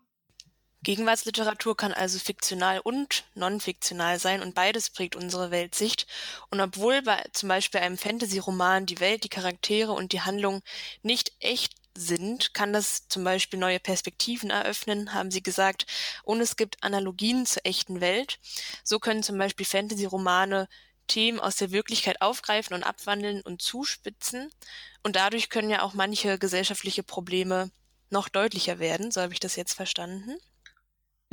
Gegenwartsliteratur 0.84 1.76
kann 1.76 1.92
also 1.92 2.18
fiktional 2.18 2.80
und 2.80 3.24
non-fiktional 3.36 4.18
sein 4.18 4.42
und 4.42 4.56
beides 4.56 4.90
prägt 4.90 5.14
unsere 5.14 5.52
Weltsicht. 5.52 6.08
Und 6.50 6.60
obwohl 6.60 7.02
bei 7.02 7.24
zum 7.32 7.48
Beispiel 7.48 7.80
einem 7.80 7.96
Fantasy-Roman 7.96 8.86
die 8.86 8.98
Welt, 8.98 9.22
die 9.22 9.28
Charaktere 9.28 9.92
und 9.92 10.12
die 10.12 10.22
Handlung 10.22 10.60
nicht 11.02 11.32
echt 11.38 11.74
sind, 11.96 12.54
kann 12.54 12.72
das 12.72 13.08
zum 13.08 13.24
Beispiel 13.24 13.58
neue 13.58 13.80
Perspektiven 13.80 14.50
eröffnen, 14.50 15.14
haben 15.14 15.30
Sie 15.30 15.42
gesagt, 15.42 15.86
und 16.22 16.40
es 16.40 16.56
gibt 16.56 16.82
Analogien 16.82 17.46
zur 17.46 17.64
echten 17.66 18.00
Welt. 18.00 18.38
So 18.84 18.98
können 18.98 19.22
zum 19.22 19.38
Beispiel 19.38 19.66
Fantasy-Romane 19.66 20.68
Themen 21.06 21.40
aus 21.40 21.56
der 21.56 21.72
Wirklichkeit 21.72 22.22
aufgreifen 22.22 22.74
und 22.74 22.84
abwandeln 22.84 23.42
und 23.42 23.60
zuspitzen. 23.60 24.50
Und 25.02 25.16
dadurch 25.16 25.50
können 25.50 25.70
ja 25.70 25.82
auch 25.82 25.94
manche 25.94 26.38
gesellschaftliche 26.38 27.02
Probleme 27.02 27.70
noch 28.10 28.28
deutlicher 28.28 28.78
werden. 28.78 29.10
So 29.10 29.20
habe 29.20 29.32
ich 29.32 29.40
das 29.40 29.56
jetzt 29.56 29.74
verstanden. 29.74 30.36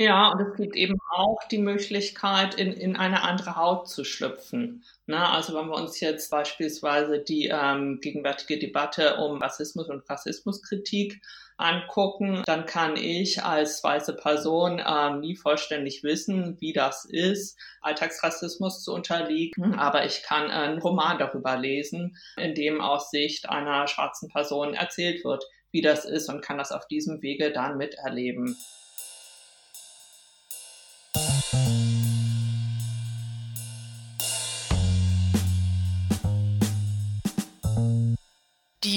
Ja, 0.00 0.32
und 0.32 0.40
es 0.40 0.56
gibt 0.56 0.76
eben 0.76 0.98
auch 1.10 1.40
die 1.50 1.58
Möglichkeit, 1.58 2.54
in, 2.54 2.72
in 2.72 2.96
eine 2.96 3.22
andere 3.22 3.56
Haut 3.56 3.86
zu 3.86 4.02
schlüpfen. 4.02 4.82
Ne? 5.04 5.28
Also 5.28 5.54
wenn 5.54 5.66
wir 5.66 5.74
uns 5.74 6.00
jetzt 6.00 6.30
beispielsweise 6.30 7.18
die 7.18 7.48
ähm, 7.52 7.98
gegenwärtige 8.00 8.58
Debatte 8.58 9.16
um 9.16 9.42
Rassismus 9.42 9.90
und 9.90 10.08
Rassismuskritik 10.08 11.20
angucken, 11.58 12.42
dann 12.46 12.64
kann 12.64 12.96
ich 12.96 13.44
als 13.44 13.84
weiße 13.84 14.16
Person 14.16 14.82
ähm, 14.82 15.20
nie 15.20 15.36
vollständig 15.36 16.02
wissen, 16.02 16.56
wie 16.60 16.72
das 16.72 17.04
ist, 17.04 17.58
Alltagsrassismus 17.82 18.82
zu 18.82 18.94
unterliegen. 18.94 19.74
Aber 19.74 20.06
ich 20.06 20.22
kann 20.22 20.50
einen 20.50 20.78
Roman 20.78 21.18
darüber 21.18 21.58
lesen, 21.58 22.16
in 22.38 22.54
dem 22.54 22.80
aus 22.80 23.10
Sicht 23.10 23.50
einer 23.50 23.86
schwarzen 23.86 24.30
Person 24.30 24.72
erzählt 24.72 25.26
wird, 25.26 25.44
wie 25.72 25.82
das 25.82 26.06
ist 26.06 26.30
und 26.30 26.40
kann 26.40 26.56
das 26.56 26.72
auf 26.72 26.86
diesem 26.86 27.20
Wege 27.20 27.52
dann 27.52 27.76
miterleben. 27.76 28.56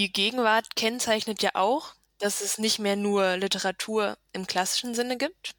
Die 0.04 0.12
Gegenwart 0.12 0.76
kennzeichnet 0.76 1.42
ja 1.44 1.52
auch, 1.54 1.96
dass 2.18 2.42
es 2.42 2.58
nicht 2.58 2.78
mehr 2.78 2.98
nur 2.98 3.38
Literatur 3.38 4.18
im 4.34 4.46
klassischen 4.46 4.94
Sinne 4.94 5.18
gibt, 5.18 5.56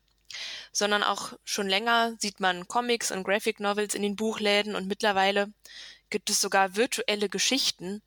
sondern 0.71 1.03
auch 1.03 1.33
schon 1.45 1.67
länger 1.67 2.15
sieht 2.19 2.41
man 2.41 2.69
Comics 2.69 3.11
und 3.11 3.25
Graphic 3.25 3.59
Novels 3.59 3.95
in 3.95 4.03
den 4.03 4.17
Buchläden 4.17 4.77
und 4.77 4.87
mittlerweile 4.87 5.51
gibt 6.11 6.29
es 6.29 6.43
sogar 6.43 6.77
virtuelle 6.77 7.31
Geschichten, 7.31 8.03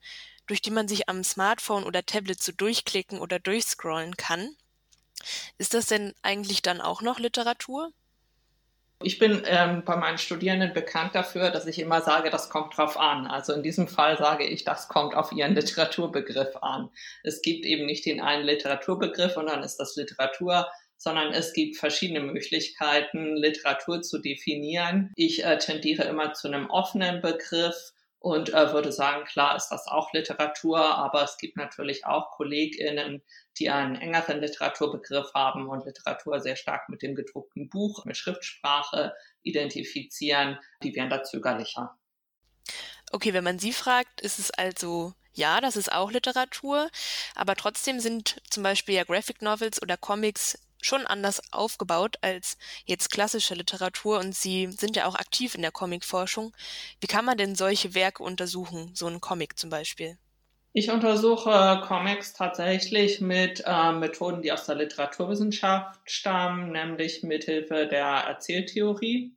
durch 0.46 0.62
die 0.62 0.70
man 0.70 0.86
sich 0.86 1.08
am 1.08 1.24
Smartphone 1.24 1.82
oder 1.82 2.06
Tablet 2.06 2.40
so 2.40 2.52
durchklicken 2.52 3.18
oder 3.18 3.40
durchscrollen 3.40 4.16
kann. 4.16 4.54
Ist 5.56 5.74
das 5.74 5.86
denn 5.86 6.14
eigentlich 6.22 6.62
dann 6.62 6.80
auch 6.80 7.02
noch 7.02 7.18
Literatur? 7.18 7.90
Ich 9.00 9.20
bin 9.20 9.42
ähm, 9.46 9.84
bei 9.84 9.94
meinen 9.96 10.18
Studierenden 10.18 10.72
bekannt 10.72 11.14
dafür, 11.14 11.50
dass 11.50 11.66
ich 11.66 11.78
immer 11.78 12.00
sage, 12.00 12.30
das 12.30 12.50
kommt 12.50 12.76
drauf 12.76 12.98
an. 12.98 13.28
Also 13.28 13.52
in 13.52 13.62
diesem 13.62 13.86
Fall 13.86 14.18
sage 14.18 14.44
ich, 14.44 14.64
das 14.64 14.88
kommt 14.88 15.14
auf 15.14 15.30
ihren 15.30 15.54
Literaturbegriff 15.54 16.56
an. 16.56 16.90
Es 17.22 17.40
gibt 17.40 17.64
eben 17.64 17.86
nicht 17.86 18.06
den 18.06 18.20
einen 18.20 18.44
Literaturbegriff 18.44 19.36
und 19.36 19.46
dann 19.46 19.62
ist 19.62 19.76
das 19.76 19.94
Literatur, 19.94 20.66
sondern 20.96 21.32
es 21.32 21.52
gibt 21.52 21.76
verschiedene 21.76 22.20
Möglichkeiten, 22.20 23.36
Literatur 23.36 24.02
zu 24.02 24.18
definieren. 24.18 25.12
Ich 25.14 25.44
äh, 25.44 25.58
tendiere 25.58 26.02
immer 26.02 26.32
zu 26.32 26.48
einem 26.48 26.68
offenen 26.68 27.22
Begriff 27.22 27.92
und 28.20 28.52
äh, 28.52 28.72
würde 28.72 28.92
sagen, 28.92 29.24
klar 29.24 29.56
ist 29.56 29.68
das 29.68 29.86
auch 29.86 30.12
Literatur, 30.12 30.78
aber 30.78 31.22
es 31.22 31.38
gibt 31.38 31.56
natürlich 31.56 32.04
auch 32.04 32.30
KollegInnen, 32.32 33.22
die 33.58 33.70
einen 33.70 33.96
engeren 33.96 34.40
Literaturbegriff 34.40 35.32
haben 35.34 35.68
und 35.68 35.84
Literatur 35.84 36.40
sehr 36.40 36.56
stark 36.56 36.88
mit 36.88 37.02
dem 37.02 37.14
gedruckten 37.14 37.68
Buch, 37.68 38.04
mit 38.04 38.16
Schriftsprache 38.16 39.14
identifizieren, 39.42 40.58
die 40.82 40.94
wären 40.94 41.10
da 41.10 41.22
zögerlicher. 41.22 41.96
Okay, 43.12 43.32
wenn 43.32 43.44
man 43.44 43.58
Sie 43.58 43.72
fragt, 43.72 44.20
ist 44.20 44.38
es 44.38 44.50
also 44.50 45.14
ja, 45.32 45.60
das 45.60 45.76
ist 45.76 45.92
auch 45.92 46.10
Literatur, 46.10 46.90
aber 47.36 47.54
trotzdem 47.54 48.00
sind 48.00 48.42
zum 48.50 48.64
Beispiel 48.64 48.96
ja 48.96 49.04
Graphic 49.04 49.40
Novels 49.40 49.80
oder 49.80 49.96
Comics 49.96 50.58
schon 50.80 51.06
anders 51.06 51.40
aufgebaut 51.52 52.16
als 52.20 52.56
jetzt 52.84 53.10
klassische 53.10 53.54
Literatur 53.54 54.18
und 54.18 54.34
Sie 54.34 54.68
sind 54.68 54.96
ja 54.96 55.06
auch 55.06 55.14
aktiv 55.14 55.54
in 55.54 55.62
der 55.62 55.72
Comicforschung. 55.72 56.54
Wie 57.00 57.06
kann 57.06 57.24
man 57.24 57.38
denn 57.38 57.54
solche 57.54 57.94
Werke 57.94 58.22
untersuchen, 58.22 58.90
so 58.94 59.06
ein 59.06 59.20
Comic 59.20 59.58
zum 59.58 59.70
Beispiel? 59.70 60.18
Ich 60.72 60.90
untersuche 60.90 61.82
Comics 61.86 62.34
tatsächlich 62.34 63.20
mit 63.20 63.62
äh, 63.66 63.92
Methoden, 63.92 64.42
die 64.42 64.52
aus 64.52 64.66
der 64.66 64.76
Literaturwissenschaft 64.76 65.98
stammen, 66.04 66.72
nämlich 66.72 67.22
mithilfe 67.22 67.86
der 67.86 68.04
Erzähltheorie 68.04 69.34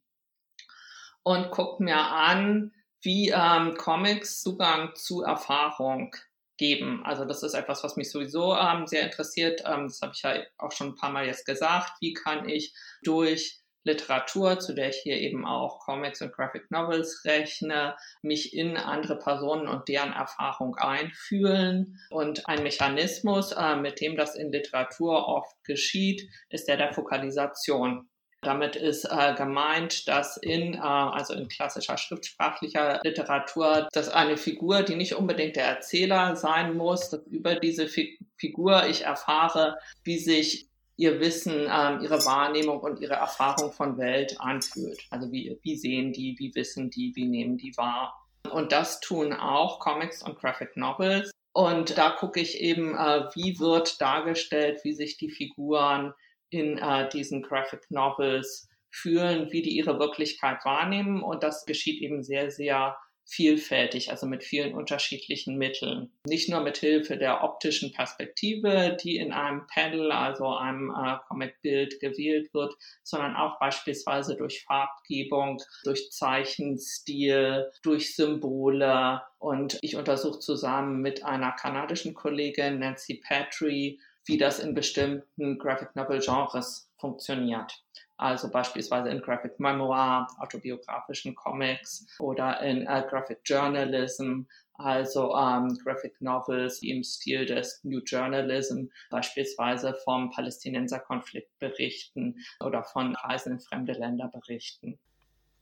und 1.23 1.49
gucke 1.51 1.83
mir 1.83 1.99
an, 1.99 2.73
wie 3.01 3.29
ähm, 3.29 3.75
Comics 3.77 4.41
Zugang 4.41 4.93
zu 4.95 5.23
Erfahrung 5.23 6.15
geben. 6.61 7.01
Also 7.03 7.25
das 7.25 7.41
ist 7.41 7.55
etwas, 7.55 7.83
was 7.83 7.97
mich 7.97 8.11
sowieso 8.11 8.55
ähm, 8.55 8.85
sehr 8.85 9.01
interessiert. 9.01 9.63
Ähm, 9.65 9.87
das 9.87 9.99
habe 10.01 10.13
ich 10.15 10.21
ja 10.21 10.35
auch 10.59 10.71
schon 10.71 10.89
ein 10.89 10.95
paar 10.95 11.09
Mal 11.09 11.25
jetzt 11.25 11.47
gesagt. 11.47 11.93
Wie 12.01 12.13
kann 12.13 12.47
ich 12.47 12.75
durch 13.01 13.57
Literatur, 13.83 14.59
zu 14.59 14.75
der 14.75 14.89
ich 14.89 14.97
hier 14.97 15.17
eben 15.17 15.43
auch 15.43 15.79
Comics 15.79 16.21
und 16.21 16.33
Graphic 16.33 16.69
Novels 16.69 17.25
rechne, 17.25 17.95
mich 18.21 18.53
in 18.53 18.77
andere 18.77 19.17
Personen 19.17 19.67
und 19.67 19.87
deren 19.87 20.13
Erfahrung 20.13 20.75
einfühlen. 20.75 21.99
Und 22.11 22.47
ein 22.47 22.61
Mechanismus, 22.61 23.53
äh, 23.53 23.75
mit 23.75 23.99
dem 23.99 24.15
das 24.15 24.35
in 24.35 24.51
Literatur 24.51 25.27
oft 25.27 25.55
geschieht, 25.63 26.29
ist 26.49 26.67
der 26.67 26.77
der 26.77 26.93
Fokalisation. 26.93 28.07
Damit 28.43 28.75
ist 28.75 29.05
äh, 29.05 29.35
gemeint, 29.35 30.07
dass 30.07 30.37
in, 30.37 30.73
äh, 30.73 30.79
also 30.79 31.33
in 31.35 31.47
klassischer 31.47 31.97
schriftsprachlicher 31.97 32.99
Literatur, 33.03 33.87
dass 33.93 34.09
eine 34.09 34.35
Figur, 34.35 34.81
die 34.81 34.95
nicht 34.95 35.13
unbedingt 35.13 35.55
der 35.55 35.65
Erzähler 35.65 36.35
sein 36.35 36.75
muss, 36.75 37.11
dass 37.11 37.25
über 37.27 37.55
diese 37.55 37.87
Fi 37.87 38.17
Figur 38.37 38.87
ich 38.87 39.03
erfahre, 39.03 39.77
wie 40.03 40.17
sich 40.17 40.67
ihr 40.97 41.19
Wissen, 41.19 41.67
ähm, 41.71 42.01
ihre 42.01 42.25
Wahrnehmung 42.25 42.79
und 42.79 42.99
ihre 42.99 43.13
Erfahrung 43.13 43.71
von 43.71 43.99
Welt 43.99 44.35
anfühlt. 44.39 44.99
Also 45.11 45.31
wie, 45.31 45.59
wie 45.61 45.75
sehen 45.75 46.11
die, 46.11 46.35
wie 46.39 46.53
wissen 46.55 46.89
die, 46.89 47.15
wie 47.15 47.25
nehmen 47.25 47.57
die 47.57 47.77
wahr. 47.77 48.19
Und 48.51 48.71
das 48.71 48.99
tun 48.99 49.33
auch 49.33 49.79
Comics 49.79 50.23
und 50.23 50.39
Graphic 50.39 50.75
Novels. 50.75 51.29
Und 51.53 51.97
da 51.97 52.09
gucke 52.09 52.39
ich 52.39 52.59
eben, 52.59 52.95
äh, 52.95 53.25
wie 53.35 53.59
wird 53.59 54.01
dargestellt, 54.01 54.79
wie 54.83 54.93
sich 54.93 55.17
die 55.17 55.29
Figuren 55.29 56.13
in 56.51 56.77
äh, 56.77 57.09
diesen 57.09 57.41
Graphic 57.41 57.89
Novels 57.89 58.69
fühlen, 58.91 59.51
wie 59.51 59.61
die 59.61 59.75
ihre 59.75 59.99
Wirklichkeit 59.99 60.63
wahrnehmen. 60.63 61.23
Und 61.23 61.43
das 61.43 61.65
geschieht 61.65 62.01
eben 62.01 62.23
sehr, 62.23 62.51
sehr 62.51 62.97
vielfältig, 63.31 64.11
also 64.11 64.25
mit 64.25 64.43
vielen 64.43 64.73
unterschiedlichen 64.73 65.57
Mitteln. 65.57 66.11
Nicht 66.25 66.49
nur 66.49 66.59
mit 66.59 66.77
Hilfe 66.77 67.17
der 67.17 67.43
optischen 67.43 67.93
Perspektive, 67.93 68.97
die 69.01 69.17
in 69.17 69.31
einem 69.31 69.65
Panel, 69.67 70.11
also 70.11 70.47
einem 70.47 70.89
äh, 70.89 71.17
Comic-Bild 71.29 72.01
gewählt 72.01 72.53
wird, 72.53 72.73
sondern 73.03 73.37
auch 73.37 73.57
beispielsweise 73.59 74.35
durch 74.35 74.63
Farbgebung, 74.63 75.61
durch 75.85 76.11
Zeichenstil, 76.11 77.71
durch 77.83 78.15
Symbole. 78.15 79.21
Und 79.39 79.77
ich 79.81 79.95
untersuche 79.95 80.39
zusammen 80.39 81.01
mit 81.01 81.23
einer 81.23 81.53
kanadischen 81.53 82.13
Kollegin, 82.13 82.79
Nancy 82.79 83.21
Petrie, 83.25 84.01
wie 84.25 84.37
das 84.37 84.59
in 84.59 84.73
bestimmten 84.73 85.57
Graphic 85.57 85.95
Novel 85.95 86.19
Genres 86.19 86.89
funktioniert. 86.99 87.83
Also 88.17 88.51
beispielsweise 88.51 89.09
in 89.09 89.21
Graphic 89.21 89.59
Memoir, 89.59 90.27
autobiografischen 90.37 91.33
Comics 91.33 92.05
oder 92.19 92.61
in 92.61 92.85
äh, 92.85 93.03
Graphic 93.09 93.39
Journalism, 93.43 94.43
also 94.75 95.35
ähm, 95.35 95.75
Graphic 95.83 96.21
Novels 96.21 96.83
im 96.83 97.03
Stil 97.03 97.45
des 97.45 97.79
New 97.83 97.99
Journalism, 98.05 98.85
beispielsweise 99.09 99.95
vom 100.03 100.29
Palästinenserkonflikt 100.29 101.57
berichten 101.57 102.35
oder 102.59 102.83
von 102.83 103.15
Reisen 103.15 103.53
in 103.53 103.59
fremde 103.59 103.93
Länder 103.93 104.27
berichten. 104.27 104.99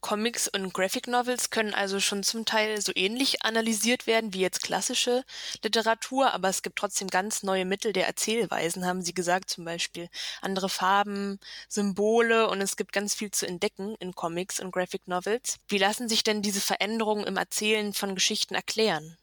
Comics 0.01 0.47
und 0.47 0.73
Graphic 0.73 1.07
Novels 1.07 1.49
können 1.49 1.73
also 1.73 1.99
schon 1.99 2.23
zum 2.23 2.45
Teil 2.45 2.81
so 2.81 2.91
ähnlich 2.95 3.43
analysiert 3.43 4.07
werden 4.07 4.33
wie 4.33 4.39
jetzt 4.41 4.63
klassische 4.63 5.23
Literatur, 5.63 6.33
aber 6.33 6.49
es 6.49 6.61
gibt 6.61 6.77
trotzdem 6.77 7.09
ganz 7.09 7.43
neue 7.43 7.65
Mittel 7.65 7.93
der 7.93 8.07
Erzählweisen, 8.07 8.85
haben 8.85 9.01
Sie 9.01 9.13
gesagt, 9.13 9.49
zum 9.49 9.65
Beispiel 9.65 10.09
andere 10.41 10.69
Farben, 10.69 11.39
Symbole 11.67 12.49
und 12.49 12.61
es 12.61 12.77
gibt 12.77 12.93
ganz 12.93 13.13
viel 13.13 13.31
zu 13.31 13.45
entdecken 13.45 13.95
in 13.99 14.15
Comics 14.15 14.59
und 14.59 14.71
Graphic 14.71 15.07
Novels. 15.07 15.57
Wie 15.67 15.77
lassen 15.77 16.09
sich 16.09 16.23
denn 16.23 16.41
diese 16.41 16.61
Veränderungen 16.61 17.25
im 17.25 17.37
Erzählen 17.37 17.93
von 17.93 18.15
Geschichten 18.15 18.55
erklären? 18.55 19.17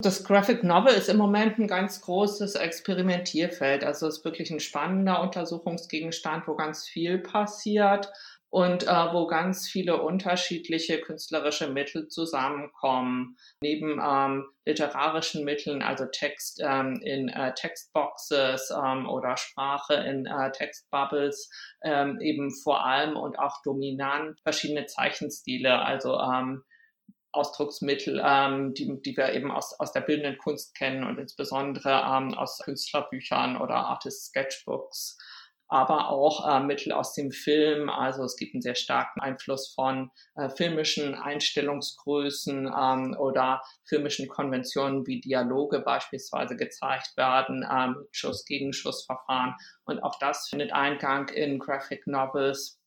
Das 0.00 0.22
Graphic 0.22 0.62
Novel 0.62 0.94
ist 0.94 1.08
im 1.08 1.16
Moment 1.16 1.58
ein 1.58 1.66
ganz 1.66 2.00
großes 2.02 2.54
Experimentierfeld. 2.54 3.82
Also 3.82 4.06
es 4.06 4.18
ist 4.18 4.24
wirklich 4.24 4.48
ein 4.52 4.60
spannender 4.60 5.20
Untersuchungsgegenstand, 5.20 6.46
wo 6.46 6.54
ganz 6.54 6.86
viel 6.86 7.18
passiert 7.18 8.12
und 8.50 8.84
äh, 8.84 9.12
wo 9.12 9.26
ganz 9.26 9.68
viele 9.68 10.00
unterschiedliche 10.00 11.00
künstlerische 11.00 11.68
Mittel 11.68 12.08
zusammenkommen. 12.08 13.36
Neben 13.60 14.00
ähm, 14.02 14.46
literarischen 14.64 15.44
Mitteln, 15.44 15.82
also 15.82 16.06
Text 16.06 16.60
ähm, 16.64 17.00
in 17.02 17.28
äh, 17.28 17.52
Textboxes 17.54 18.70
ähm, 18.70 19.08
oder 19.08 19.36
Sprache 19.36 19.94
in 19.94 20.26
äh, 20.26 20.50
Textbubbles, 20.52 21.50
ähm, 21.82 22.20
eben 22.20 22.50
vor 22.50 22.84
allem 22.84 23.16
und 23.16 23.38
auch 23.38 23.62
dominant 23.64 24.40
verschiedene 24.40 24.86
Zeichenstile, 24.86 25.80
also 25.82 26.18
ähm, 26.18 26.64
Ausdrucksmittel, 27.32 28.22
ähm, 28.24 28.72
die, 28.72 29.00
die 29.02 29.16
wir 29.16 29.34
eben 29.34 29.50
aus, 29.50 29.78
aus 29.78 29.92
der 29.92 30.00
bildenden 30.00 30.38
Kunst 30.38 30.74
kennen 30.74 31.04
und 31.04 31.18
insbesondere 31.18 31.90
ähm, 31.90 32.32
aus 32.32 32.58
Künstlerbüchern 32.64 33.58
oder 33.58 33.74
Artist 33.74 34.26
Sketchbooks 34.26 35.18
aber 35.68 36.08
auch 36.08 36.48
äh, 36.48 36.60
Mittel 36.60 36.92
aus 36.92 37.12
dem 37.12 37.30
Film. 37.30 37.90
Also 37.90 38.24
es 38.24 38.36
gibt 38.36 38.54
einen 38.54 38.62
sehr 38.62 38.74
starken 38.74 39.20
Einfluss 39.20 39.72
von 39.74 40.10
äh, 40.34 40.48
filmischen 40.48 41.14
Einstellungsgrößen 41.14 42.66
ähm, 42.66 43.16
oder 43.18 43.62
filmischen 43.84 44.28
Konventionen, 44.28 45.06
wie 45.06 45.20
Dialoge 45.20 45.80
beispielsweise 45.80 46.56
gezeigt 46.56 47.16
werden, 47.16 47.66
ähm, 47.70 48.06
Schuss-Gegenschuss-Verfahren. 48.12 49.54
Und 49.84 50.02
auch 50.02 50.18
das 50.18 50.48
findet 50.48 50.72
Eingang 50.72 51.28
in 51.28 51.58
Graphic 51.58 52.06
Novels. 52.06 52.80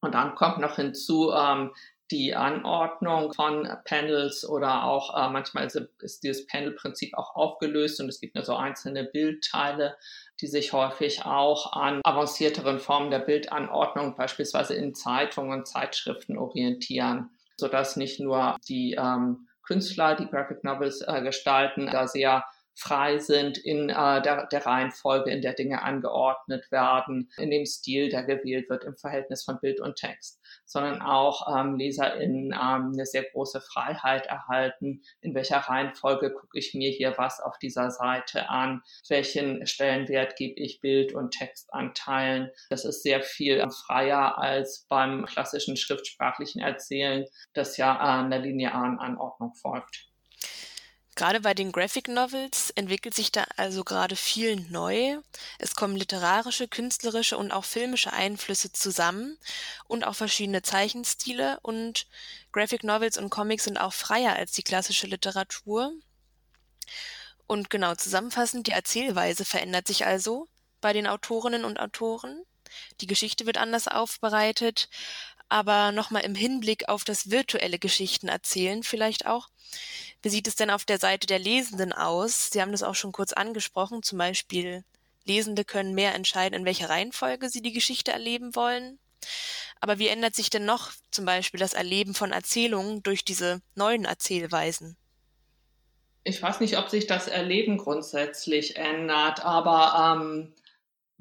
Und 0.00 0.14
dann 0.14 0.34
kommt 0.34 0.58
noch 0.58 0.76
hinzu, 0.76 1.32
ähm, 1.32 1.72
die 2.12 2.34
Anordnung 2.34 3.32
von 3.32 3.68
Panels 3.84 4.46
oder 4.48 4.84
auch 4.84 5.16
äh, 5.16 5.30
manchmal 5.30 5.66
ist 5.66 6.22
dieses 6.22 6.46
Panel-Prinzip 6.46 7.16
auch 7.16 7.34
aufgelöst 7.34 8.00
und 8.00 8.08
es 8.08 8.20
gibt 8.20 8.34
nur 8.34 8.44
so 8.44 8.54
einzelne 8.54 9.04
Bildteile, 9.04 9.96
die 10.40 10.46
sich 10.46 10.72
häufig 10.74 11.24
auch 11.24 11.72
an 11.72 12.00
avancierteren 12.04 12.78
Formen 12.78 13.10
der 13.10 13.20
Bildanordnung, 13.20 14.14
beispielsweise 14.14 14.74
in 14.74 14.94
Zeitungen 14.94 15.60
und 15.60 15.66
Zeitschriften 15.66 16.36
orientieren, 16.36 17.30
sodass 17.56 17.96
nicht 17.96 18.20
nur 18.20 18.56
die 18.68 18.94
ähm, 18.98 19.48
Künstler, 19.62 20.14
die 20.14 20.28
Graphic 20.28 20.64
Novels 20.64 21.00
äh, 21.00 21.22
gestalten, 21.22 21.86
da 21.86 22.06
sehr 22.06 22.44
frei 22.74 23.18
sind 23.18 23.58
in 23.58 23.90
äh, 23.90 24.22
der, 24.22 24.46
der 24.46 24.66
Reihenfolge, 24.66 25.30
in 25.30 25.42
der 25.42 25.54
Dinge 25.54 25.82
angeordnet 25.82 26.70
werden, 26.70 27.30
in 27.36 27.50
dem 27.50 27.66
Stil, 27.66 28.08
der 28.08 28.24
gewählt 28.24 28.68
wird 28.70 28.84
im 28.84 28.96
Verhältnis 28.96 29.44
von 29.44 29.60
Bild 29.60 29.80
und 29.80 29.96
Text, 29.96 30.40
sondern 30.64 31.02
auch 31.02 31.46
ähm, 31.56 31.76
LeserInnen 31.76 32.52
ähm, 32.52 32.92
eine 32.92 33.06
sehr 33.06 33.24
große 33.24 33.60
Freiheit 33.60 34.26
erhalten, 34.26 35.02
in 35.20 35.34
welcher 35.34 35.58
Reihenfolge 35.58 36.32
gucke 36.32 36.58
ich 36.58 36.74
mir 36.74 36.90
hier 36.90 37.14
was 37.18 37.40
auf 37.40 37.58
dieser 37.58 37.90
Seite 37.90 38.48
an, 38.48 38.82
welchen 39.08 39.66
Stellenwert 39.66 40.36
gebe 40.36 40.60
ich 40.60 40.80
Bild- 40.80 41.14
und 41.14 41.32
Textanteilen. 41.32 42.50
Das 42.70 42.84
ist 42.84 43.02
sehr 43.02 43.22
viel 43.22 43.64
freier 43.86 44.38
als 44.38 44.86
beim 44.88 45.26
klassischen 45.26 45.76
schriftsprachlichen 45.76 46.60
Erzählen, 46.60 47.26
das 47.52 47.76
ja 47.76 47.94
äh, 47.96 48.24
einer 48.24 48.38
linearen 48.38 48.98
Anordnung 48.98 49.54
folgt. 49.54 50.11
Gerade 51.14 51.40
bei 51.40 51.52
den 51.52 51.72
Graphic 51.72 52.08
Novels 52.08 52.70
entwickelt 52.70 53.14
sich 53.14 53.30
da 53.30 53.44
also 53.56 53.84
gerade 53.84 54.16
viel 54.16 54.56
neu. 54.70 55.18
Es 55.58 55.74
kommen 55.74 55.94
literarische, 55.94 56.68
künstlerische 56.68 57.36
und 57.36 57.52
auch 57.52 57.66
filmische 57.66 58.12
Einflüsse 58.12 58.72
zusammen 58.72 59.38
und 59.86 60.04
auch 60.04 60.14
verschiedene 60.14 60.62
Zeichenstile 60.62 61.58
und 61.60 62.06
Graphic 62.50 62.82
Novels 62.82 63.18
und 63.18 63.28
Comics 63.28 63.64
sind 63.64 63.78
auch 63.78 63.92
freier 63.92 64.36
als 64.36 64.52
die 64.52 64.62
klassische 64.62 65.06
Literatur. 65.06 65.92
Und 67.46 67.68
genau 67.68 67.94
zusammenfassend, 67.94 68.66
die 68.66 68.72
Erzählweise 68.72 69.44
verändert 69.44 69.86
sich 69.86 70.06
also 70.06 70.48
bei 70.80 70.94
den 70.94 71.06
Autorinnen 71.06 71.64
und 71.66 71.78
Autoren. 71.78 72.42
Die 73.02 73.06
Geschichte 73.06 73.44
wird 73.44 73.58
anders 73.58 73.86
aufbereitet, 73.86 74.88
aber 75.52 75.92
nochmal 75.92 76.24
im 76.24 76.34
Hinblick 76.34 76.88
auf 76.88 77.04
das 77.04 77.30
virtuelle 77.30 77.78
Geschichtenerzählen 77.78 78.82
vielleicht 78.82 79.26
auch. 79.26 79.48
Wie 80.22 80.30
sieht 80.30 80.48
es 80.48 80.56
denn 80.56 80.70
auf 80.70 80.86
der 80.86 80.98
Seite 80.98 81.26
der 81.26 81.38
Lesenden 81.38 81.92
aus? 81.92 82.50
Sie 82.50 82.62
haben 82.62 82.72
das 82.72 82.82
auch 82.82 82.94
schon 82.94 83.12
kurz 83.12 83.34
angesprochen, 83.34 84.02
zum 84.02 84.16
Beispiel 84.16 84.82
Lesende 85.24 85.64
können 85.64 85.94
mehr 85.94 86.14
entscheiden, 86.14 86.60
in 86.60 86.64
welcher 86.64 86.88
Reihenfolge 86.88 87.50
sie 87.50 87.60
die 87.60 87.72
Geschichte 87.72 88.12
erleben 88.12 88.56
wollen. 88.56 88.98
Aber 89.78 89.98
wie 89.98 90.08
ändert 90.08 90.34
sich 90.34 90.48
denn 90.48 90.64
noch 90.64 90.90
zum 91.10 91.26
Beispiel 91.26 91.60
das 91.60 91.74
Erleben 91.74 92.14
von 92.14 92.32
Erzählungen 92.32 93.02
durch 93.02 93.24
diese 93.24 93.60
neuen 93.74 94.06
Erzählweisen? 94.06 94.96
Ich 96.24 96.40
weiß 96.40 96.60
nicht, 96.60 96.78
ob 96.78 96.88
sich 96.88 97.06
das 97.06 97.28
Erleben 97.28 97.76
grundsätzlich 97.76 98.76
ändert, 98.76 99.44
aber 99.44 100.16
ähm, 100.16 100.54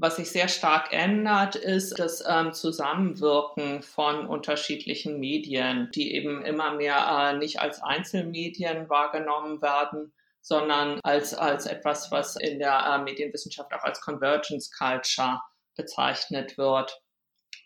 was 0.01 0.15
sich 0.15 0.31
sehr 0.31 0.47
stark 0.47 0.91
ändert, 0.91 1.55
ist 1.55 1.99
das 1.99 2.23
ähm, 2.27 2.53
Zusammenwirken 2.53 3.83
von 3.83 4.25
unterschiedlichen 4.25 5.19
Medien, 5.19 5.91
die 5.93 6.15
eben 6.15 6.43
immer 6.43 6.73
mehr 6.73 7.05
äh, 7.07 7.37
nicht 7.37 7.59
als 7.59 7.83
Einzelmedien 7.83 8.89
wahrgenommen 8.89 9.61
werden, 9.61 10.11
sondern 10.41 10.99
als, 11.03 11.35
als 11.35 11.67
etwas, 11.67 12.11
was 12.11 12.35
in 12.35 12.57
der 12.57 12.83
äh, 12.83 12.97
Medienwissenschaft 13.03 13.71
auch 13.73 13.83
als 13.83 14.01
Convergence 14.01 14.71
Culture 14.75 15.39
bezeichnet 15.75 16.57
wird. 16.57 16.99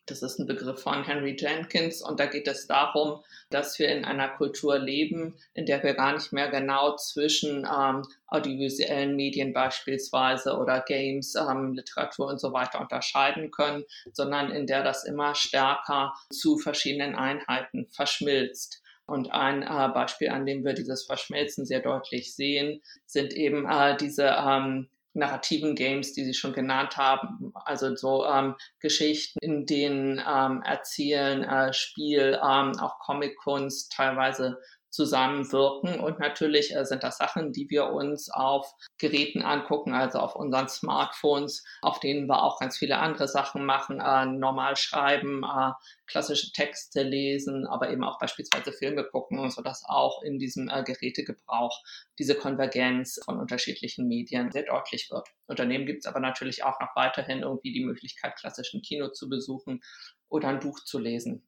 Das 0.07 0.21
ist 0.21 0.37
ein 0.37 0.45
Begriff 0.45 0.81
von 0.81 1.03
Henry 1.03 1.35
Jenkins 1.37 2.03
und 2.03 2.19
da 2.19 2.27
geht 2.27 2.47
es 2.47 2.67
darum, 2.67 3.23
dass 3.49 3.79
wir 3.79 3.89
in 3.89 4.05
einer 4.05 4.29
Kultur 4.29 4.77
leben, 4.77 5.35
in 5.55 5.65
der 5.65 5.81
wir 5.81 5.95
gar 5.95 6.13
nicht 6.13 6.31
mehr 6.31 6.49
genau 6.49 6.95
zwischen 6.95 7.65
ähm, 7.65 8.03
audiovisuellen 8.27 9.15
Medien 9.15 9.51
beispielsweise 9.51 10.57
oder 10.57 10.81
Games, 10.81 11.33
ähm, 11.35 11.73
Literatur 11.73 12.27
und 12.27 12.39
so 12.39 12.53
weiter 12.53 12.81
unterscheiden 12.81 13.49
können, 13.49 13.83
sondern 14.13 14.51
in 14.51 14.67
der 14.67 14.83
das 14.83 15.05
immer 15.05 15.33
stärker 15.33 16.13
zu 16.31 16.59
verschiedenen 16.59 17.15
Einheiten 17.15 17.87
verschmilzt. 17.87 18.83
Und 19.07 19.31
ein 19.31 19.63
äh, 19.63 19.89
Beispiel, 19.91 20.29
an 20.29 20.45
dem 20.45 20.63
wir 20.63 20.73
dieses 20.73 21.05
Verschmelzen 21.05 21.65
sehr 21.65 21.79
deutlich 21.79 22.35
sehen, 22.35 22.81
sind 23.05 23.33
eben 23.33 23.67
äh, 23.67 23.97
diese 23.97 24.35
ähm, 24.39 24.89
narrativen 25.15 25.75
Games, 25.75 26.13
die 26.13 26.25
Sie 26.25 26.33
schon 26.33 26.53
genannt 26.53 26.97
haben, 26.97 27.51
also 27.53 27.95
so 27.95 28.25
ähm, 28.25 28.55
Geschichten, 28.79 29.39
in 29.41 29.65
denen 29.65 30.21
ähm, 30.27 30.61
Erzählen, 30.63 31.43
äh, 31.43 31.73
Spiel, 31.73 32.39
ähm, 32.43 32.77
auch 32.79 32.99
Comic-Kunst 32.99 33.91
teilweise 33.91 34.57
zusammenwirken. 34.95 35.99
Und 35.99 36.19
natürlich 36.19 36.75
äh, 36.75 36.85
sind 36.85 37.03
das 37.03 37.17
Sachen, 37.17 37.51
die 37.51 37.69
wir 37.69 37.87
uns 37.87 38.29
auf 38.29 38.73
Geräten 38.97 39.41
angucken, 39.41 39.93
also 39.93 40.19
auf 40.19 40.35
unseren 40.35 40.69
Smartphones, 40.69 41.63
auf 41.81 41.99
denen 41.99 42.27
wir 42.27 42.41
auch 42.41 42.59
ganz 42.59 42.77
viele 42.77 42.97
andere 42.97 43.27
Sachen 43.27 43.65
machen, 43.65 43.99
äh, 43.99 44.25
normal 44.25 44.75
schreiben, 44.77 45.43
äh, 45.43 45.71
klassische 46.07 46.51
Texte 46.53 47.03
lesen, 47.03 47.67
aber 47.67 47.89
eben 47.91 48.03
auch 48.03 48.19
beispielsweise 48.19 48.71
Filme 48.71 49.03
gucken, 49.03 49.49
sodass 49.49 49.83
auch 49.85 50.21
in 50.23 50.39
diesem 50.39 50.67
Gerätegebrauch 50.67 51.81
diese 52.19 52.35
Konvergenz 52.35 53.19
von 53.25 53.39
unterschiedlichen 53.39 54.07
Medien 54.07 54.51
sehr 54.51 54.63
deutlich 54.63 55.09
wird. 55.11 55.27
Unternehmen 55.47 55.85
gibt 55.85 55.99
es 55.99 56.05
aber 56.05 56.19
natürlich 56.19 56.63
auch 56.63 56.79
noch 56.79 56.95
weiterhin 56.95 57.41
irgendwie 57.41 57.73
die 57.73 57.83
Möglichkeit, 57.83 58.35
klassischen 58.37 58.81
Kino 58.81 59.09
zu 59.09 59.29
besuchen 59.29 59.81
oder 60.29 60.49
ein 60.49 60.59
Buch 60.59 60.79
zu 60.83 60.99
lesen. 60.99 61.47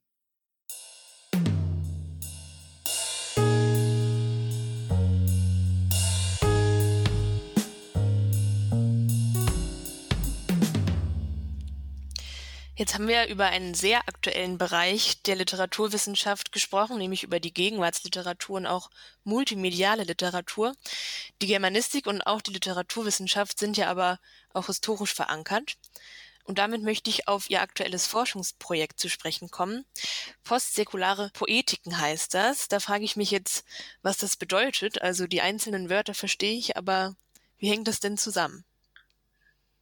Jetzt 12.78 12.94
haben 12.94 13.08
wir 13.08 13.26
über 13.26 13.46
einen 13.46 13.74
sehr 13.74 13.98
aktuellen 14.06 14.56
Bereich 14.56 15.20
der 15.22 15.34
Literaturwissenschaft 15.34 16.52
gesprochen, 16.52 16.98
nämlich 16.98 17.24
über 17.24 17.40
die 17.40 17.52
Gegenwartsliteratur 17.52 18.58
und 18.58 18.66
auch 18.66 18.88
multimediale 19.24 20.04
Literatur. 20.04 20.76
Die 21.42 21.48
Germanistik 21.48 22.06
und 22.06 22.22
auch 22.22 22.40
die 22.40 22.52
Literaturwissenschaft 22.52 23.58
sind 23.58 23.76
ja 23.76 23.90
aber 23.90 24.20
auch 24.54 24.66
historisch 24.66 25.12
verankert. 25.12 25.76
Und 26.44 26.58
damit 26.58 26.84
möchte 26.84 27.10
ich 27.10 27.26
auf 27.26 27.50
Ihr 27.50 27.62
aktuelles 27.62 28.06
Forschungsprojekt 28.06 29.00
zu 29.00 29.08
sprechen 29.08 29.50
kommen. 29.50 29.84
Postsäkulare 30.44 31.30
Poetiken 31.34 31.98
heißt 31.98 32.32
das. 32.32 32.68
Da 32.68 32.78
frage 32.78 33.04
ich 33.04 33.16
mich 33.16 33.32
jetzt, 33.32 33.64
was 34.02 34.18
das 34.18 34.36
bedeutet. 34.36 35.02
Also 35.02 35.26
die 35.26 35.40
einzelnen 35.40 35.90
Wörter 35.90 36.14
verstehe 36.14 36.56
ich, 36.56 36.76
aber 36.76 37.16
wie 37.56 37.70
hängt 37.70 37.88
das 37.88 37.98
denn 37.98 38.16
zusammen? 38.16 38.64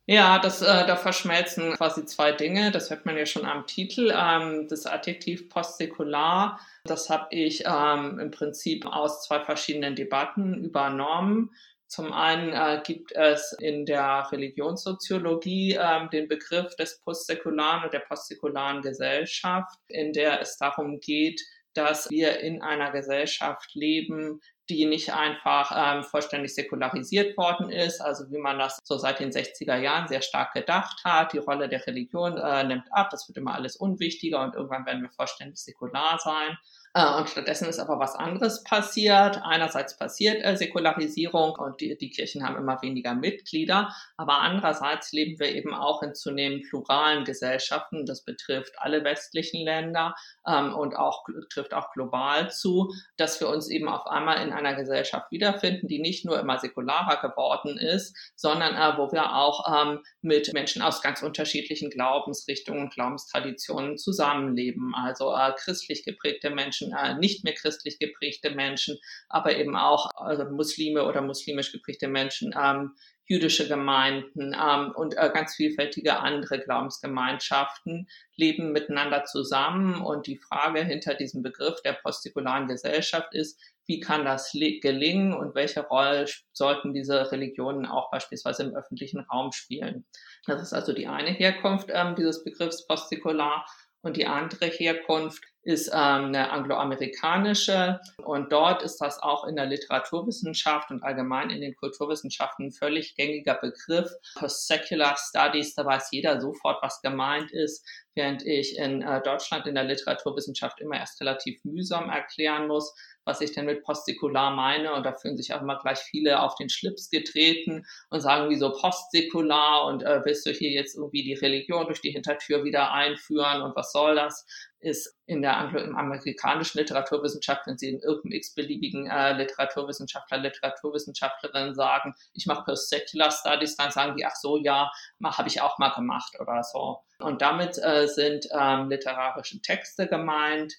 Ja, 0.09 0.39
das, 0.39 0.63
äh, 0.63 0.87
da 0.87 0.95
verschmelzen 0.95 1.75
quasi 1.75 2.05
zwei 2.05 2.31
Dinge. 2.31 2.71
Das 2.71 2.91
hört 2.91 3.07
man 3.07 3.17
ja 3.17 3.27
schon 3.27 3.45
am 3.45 3.67
Titel. 3.67 4.13
Ähm, 4.17 4.69
das 4.69 4.87
Adjektiv 4.87 5.49
postsäkular, 5.49 6.61
das 6.85 7.11
habe 7.11 7.27
ich 7.31 7.65
ähm, 7.67 8.21
im 8.21 8.31
Prinzip 8.31 8.87
aus 8.87 9.25
zwei 9.25 9.41
verschiedenen 9.41 9.97
Debatten 9.97 10.63
übernommen. 10.63 11.51
Zum 11.89 12.13
einen 12.13 12.53
äh, 12.53 12.81
gibt 12.85 13.13
es 13.13 13.53
in 13.61 13.85
der 13.85 14.29
Religionssoziologie 14.31 15.75
äh, 15.75 16.09
den 16.11 16.29
Begriff 16.29 16.77
des 16.77 17.01
postsäkularen 17.01 17.85
und 17.85 17.93
der 17.93 18.01
postsäkularen 18.01 18.83
Gesellschaft, 18.83 19.77
in 19.89 20.13
der 20.13 20.41
es 20.41 20.57
darum 20.57 21.01
geht, 21.01 21.41
dass 21.75 22.11
wir 22.11 22.41
in 22.41 22.63
einer 22.63 22.91
Gesellschaft 22.91 23.75
leben, 23.75 24.41
die 24.69 24.87
nicht 24.87 25.13
einfach 25.13 25.73
ähm, 25.75 26.05
vollständig 26.05 26.55
säkularisiert 26.55 27.37
worden 27.37 27.71
ist, 27.71 28.01
also 28.01 28.31
wie 28.31 28.39
man 28.39 28.59
das 28.59 28.79
so 28.85 28.99
seit 28.99 29.21
den 29.21 29.31
60er 29.31 29.77
Jahren 29.77 30.09
sehr 30.09 30.23
stark 30.23 30.53
gedacht 30.53 31.03
hat. 31.05 31.33
Die 31.33 31.39
Rolle 31.39 31.69
der 31.69 31.87
Religion 31.87 32.37
äh, 32.37 32.65
nimmt 32.65 32.87
ab, 32.91 33.11
das 33.11 33.29
wird 33.29 33.39
immer 33.39 33.55
alles 33.55 33.77
unwichtiger 33.77 34.43
und 34.43 34.55
irgendwann 34.55 34.87
werden 34.87 35.03
wir 35.03 35.11
vollständig 35.11 35.59
säkular 35.59 36.19
sein. 36.19 36.57
Äh, 36.97 37.15
und 37.19 37.29
stattdessen 37.29 37.69
ist 37.69 37.79
aber 37.79 37.99
was 37.99 38.15
anderes 38.15 38.65
passiert. 38.65 39.41
Einerseits 39.45 39.99
passiert 39.99 40.43
äh, 40.43 40.57
Säkularisierung 40.57 41.51
und 41.57 41.83
die, 41.83 41.99
die 41.99 42.09
Kirchen 42.09 42.43
haben 42.43 42.57
immer 42.57 42.81
weniger 42.81 43.15
Mitglieder, 43.15 43.95
aber 44.17 44.39
andererseits 44.39 45.13
leben 45.13 45.39
wir 45.39 45.55
eben 45.55 45.75
auch 45.75 46.03
in 46.03 46.15
zunehmend 46.15 46.65
pluralen 46.71 47.25
Gesellschaften. 47.25 48.07
Das 48.07 48.25
betrifft 48.25 48.73
alle 48.79 49.05
westlichen 49.05 49.63
Länder 49.63 50.15
ähm, 50.49 50.75
und 50.75 50.97
auch 50.97 51.27
trifft 51.53 51.75
auch 51.75 51.93
global 51.93 52.51
zu, 52.51 52.91
dass 53.19 53.41
wir 53.41 53.51
uns 53.51 53.69
eben 53.69 53.89
auf 53.89 54.07
einmal 54.07 54.43
in 54.43 54.55
einer 54.55 54.75
Gesellschaft 54.75 55.31
wiederfinden, 55.31 55.89
die 55.89 55.99
nicht 55.99 56.25
nur 56.25 56.41
immer 56.41 56.59
säkularer 56.59 57.21
geworden 57.21 57.77
ist, 57.77 58.17
sondern 58.37 58.75
äh, 58.75 58.97
wo 58.97 59.13
wir 59.13 59.35
auch 59.35 59.67
ähm, 59.71 60.01
mit 60.23 60.51
Menschen 60.55 60.81
aus 60.81 61.03
ganz 61.03 61.23
unterschiedlichen 61.23 61.91
Glaubensrichtungen 61.91 62.89
Glaubenstraditionen 62.89 63.99
zusammenleben. 63.99 64.95
Also 64.95 65.35
äh, 65.35 65.53
christlich 65.59 66.03
geprägte 66.03 66.49
Menschen 66.49 66.86
Menschen, 66.87 66.93
äh, 66.93 67.19
nicht 67.19 67.45
mehr 67.45 67.55
christlich 67.55 67.99
geprägte 67.99 68.51
Menschen, 68.51 68.99
aber 69.29 69.57
eben 69.57 69.77
auch 69.77 70.11
also 70.15 70.45
Muslime 70.45 71.05
oder 71.05 71.21
muslimisch 71.21 71.73
geprägte 71.73 72.09
Menschen, 72.09 72.55
ähm, 72.61 72.95
jüdische 73.29 73.67
Gemeinden 73.67 74.55
ähm, 74.55 74.93
und 74.95 75.17
äh, 75.17 75.31
ganz 75.35 75.57
vielfältige 75.57 76.21
andere 76.21 76.61
Glaubensgemeinschaften 76.61 78.09
leben 78.37 78.71
miteinander 78.71 79.25
zusammen. 79.25 80.01
Und 80.01 80.29
die 80.29 80.37
Frage 80.37 80.85
hinter 80.85 81.15
diesem 81.15 81.43
Begriff 81.43 81.83
der 81.83 81.95
postsäkularen 81.95 82.69
Gesellschaft 82.69 83.35
ist, 83.35 83.61
wie 83.89 84.01
kann 84.01 84.25
das 84.25 84.53
gelingen 84.53 85.33
und 85.33 85.55
welche 85.55 85.81
Rolle 85.81 86.27
sollten 86.53 86.93
diese 86.93 87.31
Religionen 87.33 87.87
auch 87.87 88.11
beispielsweise 88.11 88.65
im 88.65 88.77
öffentlichen 88.77 89.21
Raum 89.21 89.53
spielen? 89.53 90.05
Das 90.47 90.63
ist 90.63 90.73
also 90.73 90.93
die 90.93 91.09
eine 91.09 91.31
Herkunft 91.31 91.89
ähm, 91.93 92.15
dieses 92.15 92.45
Begriffs 92.45 92.87
postsäkular. 92.87 93.67
Und 94.03 94.17
die 94.17 94.27
andere 94.27 94.67
Herkunft 94.67 95.43
ist 95.67 95.89
ähm, 95.89 96.27
eine 96.27 96.51
angloamerikanische 96.53 98.01
und 98.23 98.53
dort 98.53 98.83
ist 98.85 98.99
das 98.99 99.21
auch 99.21 99.45
in 99.45 99.57
der 99.57 99.67
Literaturwissenschaft 99.67 100.93
und 100.93 101.03
allgemein 101.03 101.51
in 101.51 101.61
den 101.61 101.75
Kulturwissenschaften 101.75 102.67
ein 102.67 102.73
völlig 102.73 103.17
gängiger 103.17 103.55
Begriff. 103.55 104.09
Secular 104.47 105.17
Studies, 105.19 105.75
da 105.75 105.85
weiß 105.85 106.13
jeder 106.13 106.41
sofort, 106.41 106.81
was 106.83 107.03
gemeint 107.03 107.51
ist, 107.51 107.85
während 108.15 108.47
ich 108.47 108.79
in 108.79 109.03
äh, 109.03 109.21
Deutschland 109.23 109.67
in 109.67 109.75
der 109.75 109.85
Literaturwissenschaft 109.85 110.81
immer 110.81 110.99
erst 110.99 111.21
relativ 111.21 111.65
mühsam 111.65 112.11
erklären 112.11 112.69
muss, 112.69 112.95
was 113.27 113.41
ich 113.41 113.53
denn 113.53 113.67
mit 113.67 113.83
postsäkular 113.83 114.53
meine. 114.53 114.95
Und 114.95 115.05
da 115.05 115.13
fühlen 115.13 115.37
sich 115.37 115.53
auch 115.53 115.61
immer 115.61 115.79
gleich 115.79 115.99
viele 115.99 116.41
auf 116.41 116.55
den 116.55 116.71
Schlips 116.71 117.11
getreten 117.11 117.85
und 118.09 118.21
sagen, 118.21 118.49
wieso 118.49 118.73
postsäkular 118.73 119.87
und 119.87 120.03
äh, 120.03 120.25
willst 120.25 120.47
du 120.47 120.53
hier 120.53 120.71
jetzt 120.71 120.97
irgendwie 120.97 121.25
die 121.25 121.35
Religion 121.35 121.87
durch 121.87 122.01
die 122.01 122.13
Hintertür 122.13 122.65
wieder 122.65 122.93
einführen 122.93 123.61
und 123.63 123.77
was 123.77 123.93
soll 123.93 124.15
das? 124.15 124.47
Ist 124.79 125.17
in 125.25 125.43
der 125.43 125.73
im 125.75 125.97
amerikanischen 125.97 126.79
Literaturwissenschaft, 126.79 127.67
wenn 127.67 127.79
Sie 127.79 127.89
in 127.89 127.99
irgendeinem 127.99 128.37
x-beliebigen 128.37 129.07
äh, 129.09 129.33
Literaturwissenschaftler, 129.33 130.39
Literaturwissenschaftlerin 130.39 131.75
sagen, 131.75 132.15
ich 132.35 132.47
mache 132.47 132.63
Post-Secular 132.65 133.33
Studies, 133.33 133.77
dann 133.77 133.91
sagen 133.91 134.17
die, 134.17 134.25
ach 134.25 134.37
so, 134.37 134.59
ja, 134.59 134.93
habe 135.25 135.49
ich 135.49 135.61
auch 135.61 135.79
mal 135.79 135.89
gemacht 135.89 136.35
oder 136.39 136.63
so. 136.63 137.01
Und 137.19 137.43
damit 137.43 137.79
äh, 137.79 138.07
sind 138.07 138.47
ähm, 138.53 138.89
literarische 138.89 139.61
Texte 139.63 140.07
gemeint, 140.07 140.75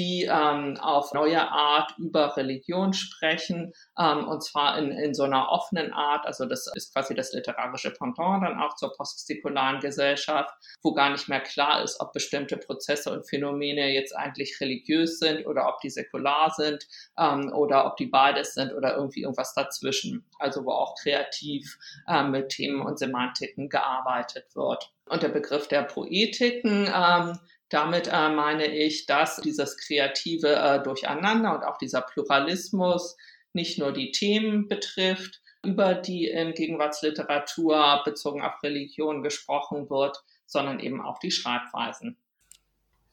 die 0.00 0.24
ähm, 0.24 0.78
auf 0.80 1.12
neue 1.12 1.50
Art 1.50 1.92
über 1.98 2.34
Religion 2.34 2.94
sprechen, 2.94 3.74
ähm, 3.98 4.26
und 4.26 4.42
zwar 4.42 4.78
in, 4.78 4.92
in 4.92 5.12
so 5.12 5.24
einer 5.24 5.50
offenen 5.50 5.92
Art. 5.92 6.24
Also 6.24 6.46
das 6.46 6.66
ist 6.74 6.94
quasi 6.94 7.14
das 7.14 7.34
literarische 7.34 7.90
Pendant 7.90 8.42
dann 8.42 8.58
auch 8.58 8.76
zur 8.76 8.94
postsäkularen 8.94 9.80
Gesellschaft, 9.80 10.54
wo 10.82 10.94
gar 10.94 11.10
nicht 11.10 11.28
mehr 11.28 11.40
klar 11.40 11.82
ist, 11.82 12.00
ob 12.00 12.14
bestimmte 12.14 12.56
Prozesse 12.56 13.12
und 13.12 13.28
Phänomene 13.28 13.92
jetzt 13.92 14.16
eigentlich 14.16 14.58
religiös 14.58 15.18
sind 15.18 15.46
oder 15.46 15.68
ob 15.68 15.80
die 15.82 15.90
säkular 15.90 16.50
sind 16.50 16.86
ähm, 17.18 17.52
oder 17.52 17.84
ob 17.84 17.98
die 17.98 18.06
beides 18.06 18.54
sind 18.54 18.72
oder 18.72 18.96
irgendwie 18.96 19.22
irgendwas 19.22 19.52
dazwischen. 19.52 20.24
Also 20.38 20.64
wo 20.64 20.70
auch 20.70 20.94
kreativ 20.94 21.76
ähm, 22.08 22.30
mit 22.30 22.48
Themen 22.48 22.80
und 22.80 22.98
Semantiken 22.98 23.68
gearbeitet 23.68 24.46
wird. 24.54 24.90
Und 25.10 25.22
der 25.22 25.28
Begriff 25.28 25.68
der 25.68 25.82
Poetiken, 25.82 26.88
ähm, 26.94 27.38
damit 27.70 28.08
äh, 28.08 28.28
meine 28.28 28.66
ich, 28.66 29.06
dass 29.06 29.36
dieses 29.36 29.78
kreative 29.78 30.54
äh, 30.54 30.82
Durcheinander 30.82 31.54
und 31.54 31.64
auch 31.64 31.78
dieser 31.78 32.02
Pluralismus 32.02 33.16
nicht 33.52 33.78
nur 33.78 33.92
die 33.92 34.10
Themen 34.12 34.68
betrifft, 34.68 35.40
über 35.64 35.94
die 35.94 36.26
in 36.26 36.52
Gegenwartsliteratur 36.52 38.02
bezogen 38.04 38.42
auf 38.42 38.62
Religion 38.62 39.22
gesprochen 39.22 39.88
wird, 39.88 40.22
sondern 40.46 40.80
eben 40.80 41.00
auch 41.00 41.18
die 41.18 41.30
Schreibweisen. 41.30 42.16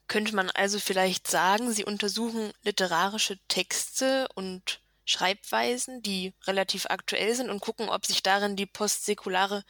Könnte 0.08 0.34
man 0.34 0.50
also 0.50 0.78
vielleicht 0.78 1.28
sagen, 1.28 1.70
Sie 1.70 1.84
untersuchen 1.84 2.52
literarische 2.64 3.38
Texte 3.48 4.26
und 4.34 4.80
Schreibweisen, 5.04 6.02
die 6.02 6.34
relativ 6.46 6.86
aktuell 6.86 7.34
sind 7.34 7.50
und 7.50 7.60
gucken, 7.60 7.88
ob 7.88 8.06
sich 8.06 8.22
darin 8.22 8.56
die 8.56 8.66
postsäkulare 8.66 9.64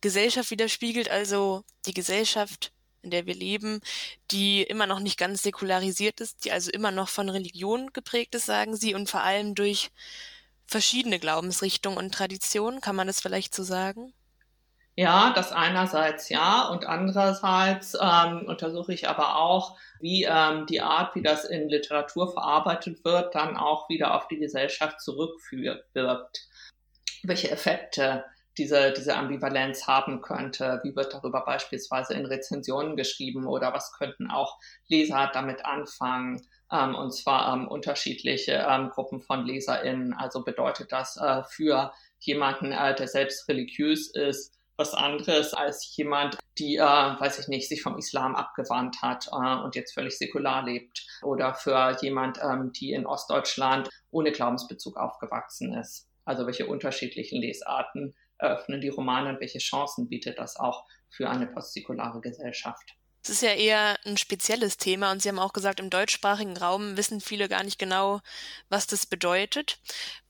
Gesellschaft 0.00 0.50
widerspiegelt, 0.50 1.10
also 1.10 1.64
die 1.86 1.94
Gesellschaft 1.94 2.72
in 3.02 3.10
der 3.10 3.26
wir 3.26 3.34
leben, 3.34 3.80
die 4.30 4.62
immer 4.62 4.86
noch 4.86 5.00
nicht 5.00 5.18
ganz 5.18 5.42
säkularisiert 5.42 6.20
ist, 6.20 6.44
die 6.44 6.52
also 6.52 6.70
immer 6.70 6.90
noch 6.90 7.08
von 7.08 7.28
Religion 7.28 7.92
geprägt 7.92 8.34
ist, 8.34 8.46
sagen 8.46 8.76
Sie, 8.76 8.94
und 8.94 9.08
vor 9.08 9.22
allem 9.22 9.54
durch 9.54 9.90
verschiedene 10.66 11.18
Glaubensrichtungen 11.18 11.98
und 11.98 12.14
Traditionen. 12.14 12.80
Kann 12.80 12.96
man 12.96 13.06
das 13.06 13.20
vielleicht 13.20 13.54
so 13.54 13.62
sagen? 13.62 14.12
Ja, 14.96 15.32
das 15.34 15.52
einerseits 15.52 16.28
ja 16.28 16.68
und 16.68 16.84
andererseits 16.84 17.96
ähm, 17.98 18.44
untersuche 18.46 18.92
ich 18.92 19.08
aber 19.08 19.36
auch, 19.36 19.78
wie 20.00 20.24
ähm, 20.24 20.66
die 20.66 20.82
Art, 20.82 21.14
wie 21.14 21.22
das 21.22 21.44
in 21.44 21.68
Literatur 21.68 22.32
verarbeitet 22.32 23.04
wird, 23.04 23.34
dann 23.34 23.56
auch 23.56 23.88
wieder 23.88 24.14
auf 24.14 24.28
die 24.28 24.38
Gesellschaft 24.38 25.00
zurückwirkt. 25.00 26.48
Welche 27.22 27.50
Effekte 27.50 28.24
diese, 28.58 28.92
diese 28.92 29.16
Ambivalenz 29.16 29.86
haben 29.86 30.20
könnte. 30.20 30.80
Wie 30.82 30.94
wird 30.96 31.14
darüber 31.14 31.44
beispielsweise 31.44 32.14
in 32.14 32.26
Rezensionen 32.26 32.96
geschrieben 32.96 33.46
oder 33.46 33.72
was 33.72 33.92
könnten 33.92 34.30
auch 34.30 34.58
Leser 34.88 35.30
damit 35.32 35.64
anfangen? 35.64 36.46
Ähm, 36.72 36.94
und 36.94 37.12
zwar 37.12 37.54
ähm, 37.54 37.68
unterschiedliche 37.68 38.66
ähm, 38.68 38.90
Gruppen 38.90 39.20
von 39.20 39.46
LeserInnen. 39.46 40.14
Also 40.14 40.44
bedeutet 40.44 40.92
das 40.92 41.16
äh, 41.16 41.42
für 41.44 41.92
jemanden, 42.18 42.72
äh, 42.72 42.94
der 42.94 43.08
selbst 43.08 43.48
religiös 43.48 44.10
ist, 44.14 44.54
was 44.76 44.94
anderes 44.94 45.52
als 45.52 45.94
jemand, 45.96 46.38
die, 46.58 46.76
äh, 46.76 46.80
weiß 46.80 47.38
ich 47.38 47.48
nicht, 47.48 47.68
sich 47.68 47.82
vom 47.82 47.98
Islam 47.98 48.34
abgewandt 48.34 49.02
hat 49.02 49.28
äh, 49.30 49.62
und 49.62 49.76
jetzt 49.76 49.92
völlig 49.92 50.16
säkular 50.16 50.64
lebt. 50.64 51.06
Oder 51.22 51.54
für 51.54 51.96
jemand, 52.00 52.38
ähm, 52.42 52.72
die 52.72 52.92
in 52.92 53.06
Ostdeutschland 53.06 53.88
ohne 54.10 54.32
Glaubensbezug 54.32 54.96
aufgewachsen 54.96 55.74
ist. 55.74 56.08
Also 56.24 56.46
welche 56.46 56.66
unterschiedlichen 56.66 57.40
Lesarten 57.40 58.14
eröffnen 58.40 58.80
die 58.80 58.88
Romane 58.88 59.30
und 59.30 59.40
welche 59.40 59.58
Chancen 59.58 60.08
bietet 60.08 60.38
das 60.38 60.56
auch 60.56 60.84
für 61.08 61.28
eine 61.28 61.46
postsäkulare 61.46 62.20
Gesellschaft? 62.20 62.96
Es 63.22 63.28
ist 63.28 63.42
ja 63.42 63.52
eher 63.52 63.98
ein 64.06 64.16
spezielles 64.16 64.78
Thema 64.78 65.12
und 65.12 65.20
Sie 65.20 65.28
haben 65.28 65.38
auch 65.38 65.52
gesagt, 65.52 65.78
im 65.78 65.90
deutschsprachigen 65.90 66.56
Raum 66.56 66.96
wissen 66.96 67.20
viele 67.20 67.48
gar 67.48 67.62
nicht 67.62 67.78
genau, 67.78 68.20
was 68.70 68.86
das 68.86 69.04
bedeutet. 69.04 69.78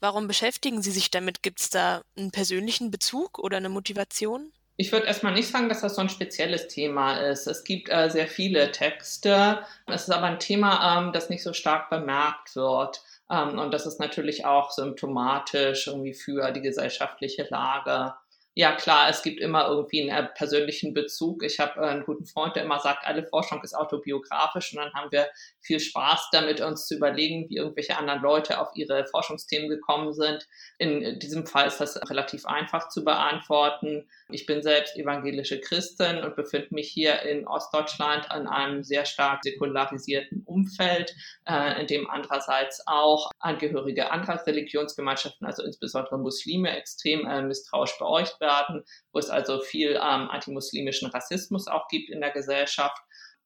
Warum 0.01 0.27
beschäftigen 0.27 0.83
Sie 0.83 0.91
sich 0.91 1.11
damit? 1.11 1.43
Gibt 1.43 1.61
es 1.61 1.71
da 1.71 2.03
einen 2.17 2.33
persönlichen 2.33 2.91
Bezug 2.91 3.39
oder 3.39 3.59
eine 3.59 3.69
Motivation? 3.69 4.53
Ich 4.77 4.91
würde 4.91 5.07
erstmal 5.07 5.35
nicht 5.35 5.49
sagen, 5.49 5.69
dass 5.69 5.83
das 5.83 5.95
so 5.95 6.01
ein 6.01 6.09
spezielles 6.09 6.67
Thema 6.67 7.19
ist. 7.19 7.47
Es 7.47 7.65
gibt 7.65 7.91
äh, 7.91 8.09
sehr 8.09 8.27
viele 8.27 8.73
Texte. 8.73 9.65
Es 9.87 10.05
ist 10.05 10.11
aber 10.11 10.27
ein 10.27 10.41
Thema, 10.41 10.99
ähm, 10.99 11.13
das 11.13 11.29
nicht 11.29 11.43
so 11.43 11.53
stark 11.53 11.91
bemerkt 11.91 12.57
wird. 12.57 13.03
Ähm, 13.31 13.59
und 13.59 13.73
das 13.73 13.87
ist 13.87 14.01
natürlich 14.01 14.45
auch 14.45 14.71
symptomatisch 14.71 15.87
irgendwie 15.87 16.15
für 16.15 16.51
die 16.53 16.61
gesellschaftliche 16.61 17.47
Lage. 17.51 18.15
Ja, 18.61 18.73
klar, 18.73 19.09
es 19.09 19.23
gibt 19.23 19.41
immer 19.41 19.69
irgendwie 19.69 20.03
einen 20.03 20.27
äh, 20.27 20.29
persönlichen 20.29 20.93
Bezug. 20.93 21.43
Ich 21.43 21.59
habe 21.61 21.81
äh, 21.81 21.87
einen 21.87 22.05
guten 22.05 22.27
Freund, 22.27 22.57
der 22.57 22.65
immer 22.65 22.79
sagt, 22.79 23.07
alle 23.07 23.25
Forschung 23.25 23.65
ist 23.65 23.73
autobiografisch 23.73 24.75
und 24.75 24.81
dann 24.81 24.93
haben 24.93 25.11
wir 25.11 25.29
viel 25.63 25.81
Spaß 25.81 26.29
damit, 26.31 26.61
uns 26.61 26.87
zu 26.87 26.97
überlegen, 26.97 27.49
wie 27.49 27.57
irgendwelche 27.57 27.97
anderen 27.97 28.21
Leute 28.21 28.61
auf 28.61 28.69
ihre 28.75 29.07
Forschungsthemen 29.07 29.71
gekommen 29.71 30.13
sind. 30.13 30.47
In 30.77 31.19
diesem 31.21 31.47
Fall 31.47 31.69
ist 31.69 31.81
das 31.81 31.99
relativ 32.11 32.45
einfach 32.45 32.91
zu 32.91 33.03
beantworten. 33.03 34.07
Ich 34.29 34.45
bin 34.45 34.63
selbst 34.63 34.95
evangelische 34.95 35.59
Christin 35.59 36.19
und 36.23 36.37
befinde 36.37 36.69
mich 36.73 36.91
hier 36.91 37.23
in 37.23 37.47
Ostdeutschland 37.47 38.31
an 38.31 38.47
einem 38.47 38.85
sehr 38.85 39.07
stark 39.07 39.43
säkularisierten 39.43 40.43
Umfeld, 40.45 41.15
äh, 41.49 41.81
in 41.81 41.87
dem 41.87 42.11
andererseits 42.11 42.83
auch 42.87 43.31
Angehörige 43.39 44.11
anderer 44.11 44.47
Religionsgemeinschaften, 44.47 45.47
also 45.47 45.63
insbesondere 45.63 46.19
Muslime, 46.19 46.77
extrem 46.77 47.27
äh, 47.27 47.41
misstrauisch 47.41 47.97
beäugt 47.99 48.39
werden, 48.39 48.50
wo 49.13 49.19
es 49.19 49.31
also 49.31 49.61
viel 49.61 49.93
ähm, 49.93 50.31
antimuslimischen 50.31 51.11
Rassismus 51.11 51.67
auch 51.67 51.89
gibt 51.89 52.11
in 52.11 52.21
der 52.21 52.31
Gesellschaft. 52.31 52.99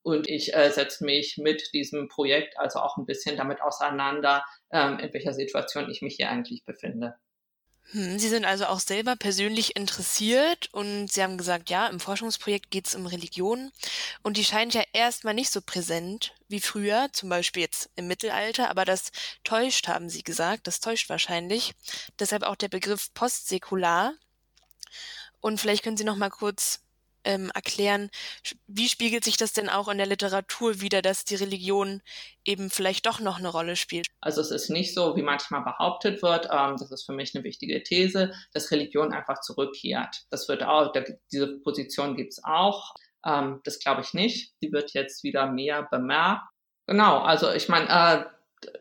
Und 0.03 0.29
ich 0.29 0.55
äh, 0.55 0.71
setze 0.71 1.05
mich 1.05 1.39
mit 1.39 1.73
diesem 1.73 2.09
Projekt 2.09 2.59
also 2.59 2.81
auch 2.81 2.99
ein 2.99 3.07
bisschen 3.07 3.37
damit 3.37 3.63
auseinander, 3.63 4.45
ähm, 4.71 4.99
in 4.99 5.13
welcher 5.15 5.33
Situation 5.33 5.91
ich 5.91 6.03
mich 6.03 6.17
hier 6.17 6.29
eigentlich 6.29 6.65
befinde. 6.65 7.15
Hm, 7.91 8.19
Sie 8.19 8.29
sind 8.29 8.45
also 8.45 8.67
auch 8.67 8.81
selber 8.81 9.15
persönlich 9.15 9.77
interessiert 9.77 10.69
und 10.73 11.13
Sie 11.13 11.23
haben 11.23 11.37
gesagt, 11.37 11.69
ja, 11.69 11.87
im 11.87 12.01
Forschungsprojekt 12.01 12.71
geht 12.71 12.87
es 12.87 12.95
um 12.95 13.07
Religion 13.07 13.73
und 14.23 14.37
die 14.37 14.45
scheint 14.45 14.75
ja 14.75 14.83
erstmal 14.93 15.35
nicht 15.35 15.51
so 15.51 15.61
präsent 15.61 16.35
wie 16.49 16.61
früher, 16.61 17.09
zum 17.13 17.29
Beispiel 17.29 17.63
jetzt 17.63 17.91
im 17.97 18.07
Mittelalter, 18.07 18.71
aber 18.71 18.85
das 18.85 19.11
täuscht, 19.43 19.89
haben 19.89 20.09
Sie 20.09 20.23
gesagt, 20.23 20.67
das 20.67 20.81
täuscht 20.81 21.11
wahrscheinlich. 21.11 21.75
Deshalb 22.19 22.43
auch 22.45 22.57
der 22.57 22.69
Begriff 22.69 23.13
postsäkular. 23.13 24.15
Und 25.41 25.61
vielleicht 25.61 25.85
können 25.85 25.97
Sie 25.97 26.05
noch 26.05 26.17
mal 26.17 26.31
kurz 26.31 26.85
ähm, 27.25 27.51
erklären, 27.55 28.11
wie 28.67 28.89
spiegelt 28.89 29.25
sich 29.25 29.37
das 29.37 29.53
denn 29.53 29.69
auch 29.69 29.89
in 29.89 29.99
der 29.99 30.07
Literatur 30.07 30.81
wieder, 30.81 31.03
dass 31.03 31.25
die 31.25 31.35
Religion 31.35 32.03
eben 32.45 32.71
vielleicht 32.71 33.07
doch 33.07 33.21
noch 33.21 33.39
eine 33.39 33.49
Rolle 33.49 33.77
spielt? 33.77 34.07
Also 34.21 34.41
es 34.41 34.51
ist 34.51 34.71
nicht 34.71 34.95
so, 34.95 35.17
wie 35.17 35.23
manchmal 35.23 35.63
behauptet 35.63 36.23
wird, 36.23 36.49
ähm, 36.51 36.77
das 36.79 36.91
ist 36.91 37.05
für 37.05 37.13
mich 37.13 37.35
eine 37.35 37.45
wichtige 37.45 37.83
These, 37.83 38.33
dass 38.53 38.71
Religion 38.71 39.13
einfach 39.13 39.41
zurückkehrt. 39.41 40.25
Das 40.31 40.49
wird 40.49 40.63
auch, 40.63 40.93
da, 40.93 41.03
diese 41.33 41.59
Position 41.61 42.17
gibt 42.17 42.33
es 42.33 42.45
auch. 42.45 42.95
Ähm, 43.27 43.61
das 43.65 43.79
glaube 43.79 44.03
ich 44.03 44.15
nicht. 44.15 44.55
Die 44.63 44.73
wird 44.73 44.93
jetzt 44.93 45.25
wieder 45.25 45.47
mehr 45.47 45.83
bemerkt. 45.91 46.43
Genau, 46.87 47.21
also 47.21 47.51
ich 47.51 47.69
meine, 47.69 47.89
äh, 47.89 48.25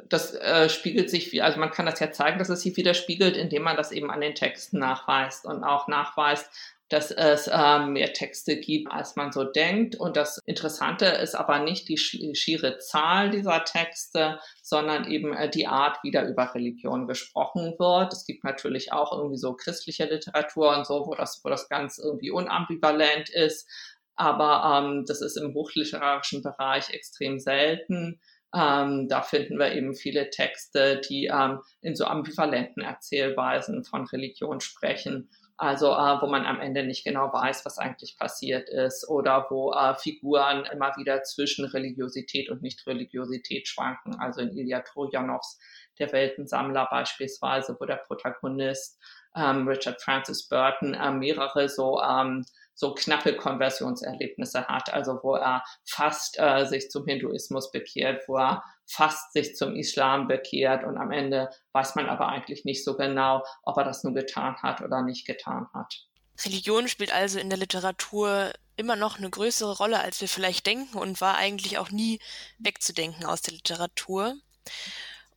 das 0.07 0.33
äh, 0.33 0.69
spiegelt 0.69 1.09
sich, 1.09 1.31
wie, 1.31 1.41
also 1.41 1.59
man 1.59 1.71
kann 1.71 1.85
das 1.85 1.99
ja 1.99 2.11
zeigen, 2.11 2.39
dass 2.39 2.49
es 2.49 2.61
sich 2.61 2.75
widerspiegelt, 2.77 3.37
indem 3.37 3.63
man 3.63 3.77
das 3.77 3.91
eben 3.91 4.11
an 4.11 4.21
den 4.21 4.35
Texten 4.35 4.79
nachweist 4.79 5.45
und 5.45 5.63
auch 5.63 5.87
nachweist, 5.87 6.49
dass 6.89 7.09
es 7.09 7.47
äh, 7.47 7.79
mehr 7.79 8.13
Texte 8.13 8.57
gibt, 8.57 8.91
als 8.91 9.15
man 9.15 9.31
so 9.31 9.43
denkt. 9.43 9.95
Und 9.95 10.15
das 10.15 10.39
Interessante 10.45 11.05
ist 11.05 11.33
aber 11.33 11.57
nicht 11.59 11.89
die 11.89 11.97
schiere 11.97 12.77
Zahl 12.77 13.31
dieser 13.31 13.63
Texte, 13.63 14.39
sondern 14.61 15.09
eben 15.09 15.33
äh, 15.33 15.49
die 15.49 15.65
Art, 15.65 15.97
wie 16.03 16.11
da 16.11 16.23
über 16.23 16.53
Religion 16.53 17.07
gesprochen 17.07 17.73
wird. 17.79 18.13
Es 18.13 18.25
gibt 18.25 18.43
natürlich 18.43 18.93
auch 18.93 19.11
irgendwie 19.11 19.37
so 19.37 19.55
christliche 19.55 20.05
Literatur 20.05 20.77
und 20.77 20.85
so, 20.85 21.07
wo 21.07 21.15
das, 21.15 21.41
wo 21.43 21.49
das 21.49 21.67
ganz 21.67 21.97
irgendwie 21.97 22.29
unambivalent 22.29 23.29
ist. 23.29 23.67
Aber 24.15 24.83
ähm, 24.83 25.05
das 25.07 25.21
ist 25.21 25.37
im 25.37 25.55
hochliterarischen 25.55 26.43
Bereich 26.43 26.91
extrem 26.91 27.39
selten. 27.39 28.19
Ähm, 28.53 29.07
da 29.07 29.21
finden 29.21 29.57
wir 29.57 29.73
eben 29.73 29.95
viele 29.95 30.29
Texte, 30.29 31.01
die 31.09 31.25
ähm, 31.33 31.59
in 31.81 31.95
so 31.95 32.05
ambivalenten 32.05 32.83
Erzählweisen 32.83 33.83
von 33.83 34.05
Religion 34.05 34.61
sprechen. 34.61 35.29
Also 35.57 35.91
äh, 35.91 36.21
wo 36.21 36.27
man 36.27 36.45
am 36.45 36.59
Ende 36.59 36.83
nicht 36.83 37.03
genau 37.03 37.31
weiß, 37.31 37.65
was 37.65 37.77
eigentlich 37.77 38.17
passiert 38.17 38.69
ist 38.69 39.07
oder 39.07 39.47
wo 39.49 39.71
äh, 39.71 39.95
Figuren 39.95 40.65
immer 40.65 40.95
wieder 40.97 41.23
zwischen 41.23 41.65
Religiosität 41.65 42.49
und 42.49 42.61
Nicht-Religiosität 42.61 43.67
schwanken. 43.67 44.15
Also 44.19 44.41
in 44.41 44.57
Ilya 44.57 44.81
Trojanows 44.81 45.59
Der 45.99 46.11
Weltensammler 46.11 46.87
beispielsweise, 46.89 47.75
wo 47.79 47.85
der 47.85 47.97
Protagonist 47.97 48.99
ähm, 49.35 49.67
Richard 49.67 50.01
Francis 50.01 50.47
Burton 50.47 50.93
äh, 50.93 51.11
mehrere 51.11 51.69
so 51.69 52.01
ähm, 52.01 52.45
so 52.75 52.93
knappe 52.93 53.35
Konversionserlebnisse 53.35 54.67
hat, 54.67 54.91
also 54.91 55.19
wo 55.21 55.35
er 55.35 55.63
fast 55.85 56.39
äh, 56.39 56.65
sich 56.65 56.89
zum 56.89 57.05
Hinduismus 57.05 57.71
bekehrt, 57.71 58.23
wo 58.27 58.37
er 58.37 58.63
fast 58.85 59.33
sich 59.33 59.55
zum 59.55 59.75
Islam 59.75 60.27
bekehrt 60.27 60.83
und 60.83 60.97
am 60.97 61.11
Ende 61.11 61.49
weiß 61.73 61.95
man 61.95 62.09
aber 62.09 62.29
eigentlich 62.29 62.65
nicht 62.65 62.83
so 62.83 62.97
genau, 62.97 63.43
ob 63.63 63.77
er 63.77 63.83
das 63.83 64.03
nur 64.03 64.13
getan 64.13 64.55
hat 64.61 64.81
oder 64.81 65.01
nicht 65.03 65.27
getan 65.27 65.67
hat. 65.73 66.07
Religion 66.43 66.87
spielt 66.87 67.13
also 67.13 67.39
in 67.39 67.49
der 67.49 67.59
Literatur 67.59 68.51
immer 68.75 68.95
noch 68.95 69.19
eine 69.19 69.29
größere 69.29 69.77
Rolle, 69.77 69.99
als 69.99 70.19
wir 70.19 70.27
vielleicht 70.27 70.65
denken 70.65 70.97
und 70.97 71.21
war 71.21 71.37
eigentlich 71.37 71.77
auch 71.77 71.91
nie 71.91 72.19
wegzudenken 72.57 73.25
aus 73.25 73.43
der 73.43 73.53
Literatur. 73.53 74.35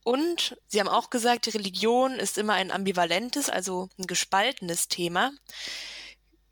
Und 0.07 0.57
Sie 0.69 0.79
haben 0.79 0.89
auch 0.89 1.11
gesagt, 1.11 1.47
die 1.47 1.51
Religion 1.51 2.13
ist 2.13 2.39
immer 2.39 2.53
ein 2.53 2.71
ambivalentes, 2.71 3.51
also 3.51 3.89
ein 3.99 4.07
gespaltenes 4.07 4.87
Thema. 4.87 5.33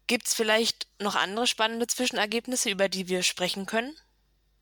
Gibt 0.09 0.27
es 0.27 0.35
vielleicht 0.35 0.89
noch 1.01 1.15
andere 1.15 1.47
spannende 1.47 1.87
Zwischenergebnisse, 1.87 2.69
über 2.69 2.89
die 2.89 3.09
wir 3.09 3.23
sprechen 3.23 3.67
können? 3.67 3.95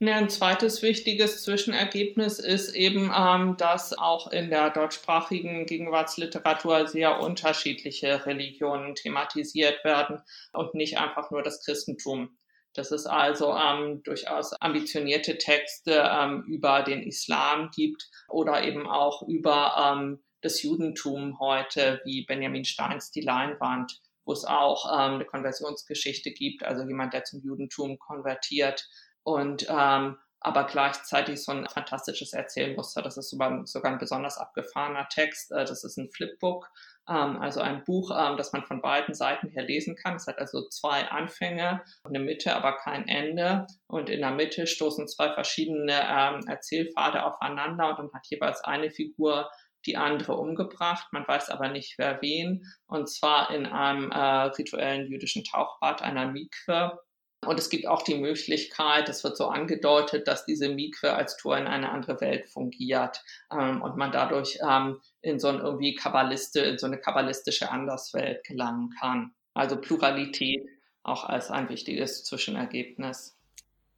Ein 0.01 0.29
zweites 0.29 0.83
wichtiges 0.83 1.43
Zwischenergebnis 1.43 2.39
ist 2.39 2.75
eben, 2.75 3.11
ähm, 3.17 3.57
dass 3.57 3.97
auch 3.97 4.31
in 4.31 4.51
der 4.51 4.69
deutschsprachigen 4.69 5.65
Gegenwartsliteratur 5.65 6.87
sehr 6.87 7.19
unterschiedliche 7.19 8.27
Religionen 8.27 8.95
thematisiert 8.95 9.83
werden 9.85 10.21
und 10.53 10.75
nicht 10.75 10.99
einfach 10.99 11.31
nur 11.31 11.43
das 11.43 11.65
Christentum. 11.65 12.37
Dass 12.75 12.91
es 12.91 13.07
also 13.07 13.55
ähm, 13.55 14.03
durchaus 14.03 14.53
ambitionierte 14.55 15.39
Texte 15.39 16.09
ähm, 16.11 16.45
über 16.47 16.83
den 16.83 17.03
Islam 17.03 17.71
gibt 17.75 18.09
oder 18.29 18.63
eben 18.63 18.89
auch 18.89 19.23
über 19.29 19.95
ähm, 19.95 20.23
das 20.41 20.63
Judentum 20.63 21.39
heute, 21.39 22.01
wie 22.05 22.25
Benjamin 22.25 22.65
Steins 22.65 23.11
Die 23.11 23.21
Leinwand, 23.21 24.01
wo 24.25 24.33
es 24.33 24.45
auch 24.45 24.87
ähm, 24.87 25.15
eine 25.15 25.25
Konversionsgeschichte 25.25 26.33
gibt, 26.33 26.65
also 26.65 26.83
jemand, 26.85 27.15
der 27.15 27.25
zum 27.25 27.43
Judentum 27.43 27.99
konvertiert 27.99 28.89
und 29.23 29.67
ähm, 29.69 30.17
aber 30.45 30.65
gleichzeitig 30.65 31.43
so 31.43 31.53
ein 31.53 31.67
fantastisches 31.69 32.33
Erzählmuster. 32.33 33.03
Das 33.03 33.17
ist 33.17 33.31
sogar, 33.31 33.67
sogar 33.67 33.93
ein 33.93 33.99
besonders 33.99 34.39
abgefahrener 34.39 35.09
Text. 35.09 35.53
Äh, 35.53 35.65
das 35.65 35.85
ist 35.85 35.97
ein 35.97 36.11
Flipbook, 36.11 36.69
ähm, 37.09 37.41
also 37.41 37.61
ein 37.61 37.85
Buch, 37.85 38.11
ähm, 38.11 38.37
das 38.37 38.53
man 38.53 38.65
von 38.65 38.83
beiden 38.83 39.15
Seiten 39.15 39.49
her 39.49 39.65
lesen 39.65 39.97
kann. 39.97 40.17
Es 40.17 40.27
hat 40.27 40.39
also 40.39 40.69
zwei 40.69 41.09
Anfänge, 41.09 41.83
eine 42.05 42.21
Mitte, 42.21 42.55
aber 42.55 42.77
kein 42.77 43.09
Ende. 43.09 43.67
Und 43.87 44.11
in 44.11 44.21
der 44.21 44.33
Mitte 44.33 44.67
stoßen 44.67 45.09
zwei 45.09 45.33
verschiedene 45.33 45.93
ähm, 45.93 46.47
Erzählpfade 46.47 47.25
aufeinander 47.25 47.91
und 47.91 47.99
dann 47.99 48.13
hat 48.13 48.27
jeweils 48.29 48.63
eine 48.65 48.91
Figur 48.91 49.51
die 49.87 49.97
andere 49.97 50.37
umgebracht. 50.37 51.09
Man 51.13 51.27
weiß 51.27 51.51
aber 51.51 51.69
nicht, 51.69 51.99
wer 51.99 52.23
wen. 52.23 52.65
Und 52.87 53.11
zwar 53.11 53.51
in 53.51 53.67
einem 53.67 54.11
äh, 54.11 54.17
rituellen 54.17 55.07
jüdischen 55.11 55.45
Tauchbad, 55.45 56.03
einer 56.03 56.27
Mikwe 56.27 56.99
und 57.45 57.59
es 57.59 57.71
gibt 57.71 57.87
auch 57.87 58.03
die 58.03 58.15
Möglichkeit, 58.15 59.09
es 59.09 59.25
wird 59.25 59.37
so 59.37 59.49
angedeutet, 59.49 60.29
dass 60.29 60.47
diese 60.47 60.69
Mikwe 60.69 61.13
als 61.13 61.37
Tor 61.37 61.57
in 61.59 61.67
eine 61.67 61.91
andere 61.91 62.21
Welt 62.21 62.49
fungiert 62.49 63.21
ähm, 63.51 63.83
und 63.83 63.97
man 63.97 64.13
dadurch 64.13 64.59
ähm, 64.69 65.01
in 65.23 65.41
so 65.41 65.49
ein 65.49 65.59
irgendwie 65.59 65.95
Kabbaliste, 65.95 66.61
in 66.61 66.79
so 66.79 66.87
eine 66.87 66.99
kabbalistische 66.99 67.71
Anderswelt 67.71 68.45
gelangen 68.45 68.91
kann. 68.99 69.35
Also 69.55 69.77
Pluralität 69.77 70.65
auch 71.03 71.25
als 71.25 71.51
ein 71.51 71.69
wichtiges 71.69 72.23
Zwischenergebnis. 72.25 73.37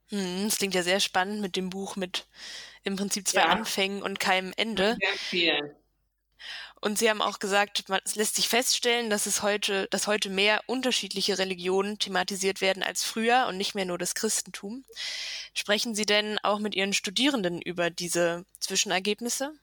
Hm, 0.09 0.45
das 0.45 0.57
klingt 0.57 0.73
ja 0.73 0.81
sehr 0.81 0.99
spannend 0.99 1.41
mit 1.41 1.55
dem 1.55 1.69
Buch 1.69 1.95
mit 1.95 2.27
im 2.83 2.95
Prinzip 2.95 3.27
zwei 3.27 3.41
ja. 3.41 3.47
Anfängen 3.47 4.01
und 4.01 4.19
keinem 4.19 4.53
Ende. 4.57 4.97
Sehr 4.99 5.17
viel. 5.17 5.75
Und 6.81 6.99
Sie 6.99 7.09
haben 7.09 7.21
auch 7.21 7.39
gesagt, 7.39 7.89
man, 7.89 7.99
es 8.05 8.15
lässt 8.15 8.35
sich 8.35 8.47
feststellen, 8.47 9.09
dass 9.09 9.25
es 9.25 9.41
heute, 9.41 9.87
dass 9.91 10.07
heute 10.07 10.29
mehr 10.29 10.61
unterschiedliche 10.67 11.37
Religionen 11.37 11.99
thematisiert 11.99 12.61
werden 12.61 12.83
als 12.83 13.03
früher 13.03 13.45
und 13.47 13.57
nicht 13.57 13.75
mehr 13.75 13.85
nur 13.85 13.97
das 13.97 14.15
Christentum. 14.15 14.85
Sprechen 15.53 15.95
Sie 15.95 16.05
denn 16.05 16.37
auch 16.43 16.59
mit 16.59 16.75
Ihren 16.75 16.93
Studierenden 16.93 17.61
über 17.61 17.89
diese 17.89 18.45
Zwischenergebnisse? 18.59 19.53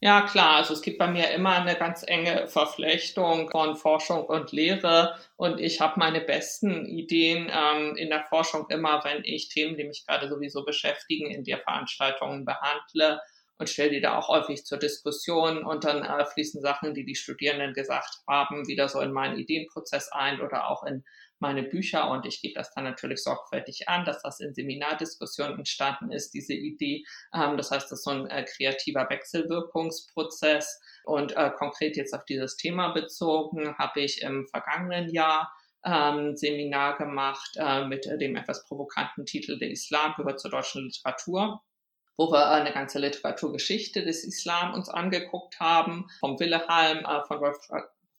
Ja, 0.00 0.22
klar. 0.22 0.56
Also 0.56 0.74
es 0.74 0.82
gibt 0.82 0.98
bei 0.98 1.08
mir 1.08 1.30
immer 1.30 1.56
eine 1.56 1.74
ganz 1.74 2.04
enge 2.06 2.46
Verflechtung 2.46 3.50
von 3.50 3.74
Forschung 3.74 4.24
und 4.26 4.52
Lehre. 4.52 5.18
Und 5.36 5.58
ich 5.58 5.80
habe 5.80 5.98
meine 5.98 6.20
besten 6.20 6.86
Ideen 6.86 7.50
ähm, 7.52 7.96
in 7.96 8.08
der 8.08 8.22
Forschung 8.22 8.66
immer, 8.70 9.02
wenn 9.02 9.24
ich 9.24 9.48
Themen, 9.48 9.76
die 9.76 9.82
mich 9.82 10.06
gerade 10.06 10.28
sowieso 10.28 10.64
beschäftigen, 10.64 11.32
in 11.32 11.42
der 11.42 11.58
Veranstaltungen 11.58 12.44
behandle 12.44 13.20
und 13.58 13.68
stelle 13.68 13.90
die 13.90 14.00
da 14.00 14.16
auch 14.16 14.28
häufig 14.28 14.64
zur 14.64 14.78
Diskussion. 14.78 15.64
Und 15.64 15.84
dann 15.84 16.04
äh, 16.04 16.24
fließen 16.24 16.62
Sachen, 16.62 16.94
die 16.94 17.04
die 17.04 17.16
Studierenden 17.16 17.74
gesagt 17.74 18.22
haben, 18.28 18.68
wieder 18.68 18.88
so 18.88 19.00
in 19.00 19.12
meinen 19.12 19.38
Ideenprozess 19.38 20.10
ein 20.12 20.40
oder 20.40 20.68
auch 20.68 20.84
in 20.84 21.04
meine 21.40 21.64
Bücher. 21.64 22.10
Und 22.10 22.24
ich 22.24 22.40
gebe 22.40 22.54
das 22.54 22.72
dann 22.72 22.84
natürlich 22.84 23.22
sorgfältig 23.22 23.88
an, 23.88 24.04
dass 24.04 24.22
das 24.22 24.40
in 24.40 24.54
Seminardiskussionen 24.54 25.58
entstanden 25.58 26.12
ist, 26.12 26.34
diese 26.34 26.54
Idee. 26.54 27.04
Ähm, 27.34 27.56
das 27.56 27.70
heißt, 27.70 27.90
das 27.90 27.98
ist 27.98 28.04
so 28.04 28.10
ein 28.10 28.26
äh, 28.28 28.44
kreativer 28.44 29.08
Wechselwirkungsprozess. 29.10 30.80
Und 31.04 31.36
äh, 31.36 31.50
konkret 31.50 31.96
jetzt 31.96 32.14
auf 32.14 32.24
dieses 32.24 32.56
Thema 32.56 32.92
bezogen 32.92 33.76
habe 33.76 34.00
ich 34.00 34.22
im 34.22 34.46
vergangenen 34.46 35.10
Jahr 35.10 35.52
ähm, 35.84 36.36
Seminar 36.36 36.96
gemacht 36.96 37.50
äh, 37.56 37.84
mit 37.86 38.04
dem 38.04 38.36
etwas 38.36 38.64
provokanten 38.66 39.26
Titel 39.26 39.58
Der 39.58 39.70
Islam 39.70 40.14
gehört 40.16 40.40
zur 40.40 40.50
deutschen 40.50 40.84
Literatur 40.84 41.62
wo 42.18 42.30
wir 42.30 42.50
eine 42.50 42.72
ganze 42.72 42.98
Literaturgeschichte 42.98 44.04
des 44.04 44.24
Islam 44.24 44.74
uns 44.74 44.90
angeguckt 44.90 45.58
haben, 45.60 46.08
vom 46.20 46.38
Willehalm, 46.38 46.98
äh, 47.06 47.24
von 47.26 47.40
Wolf 47.40 47.56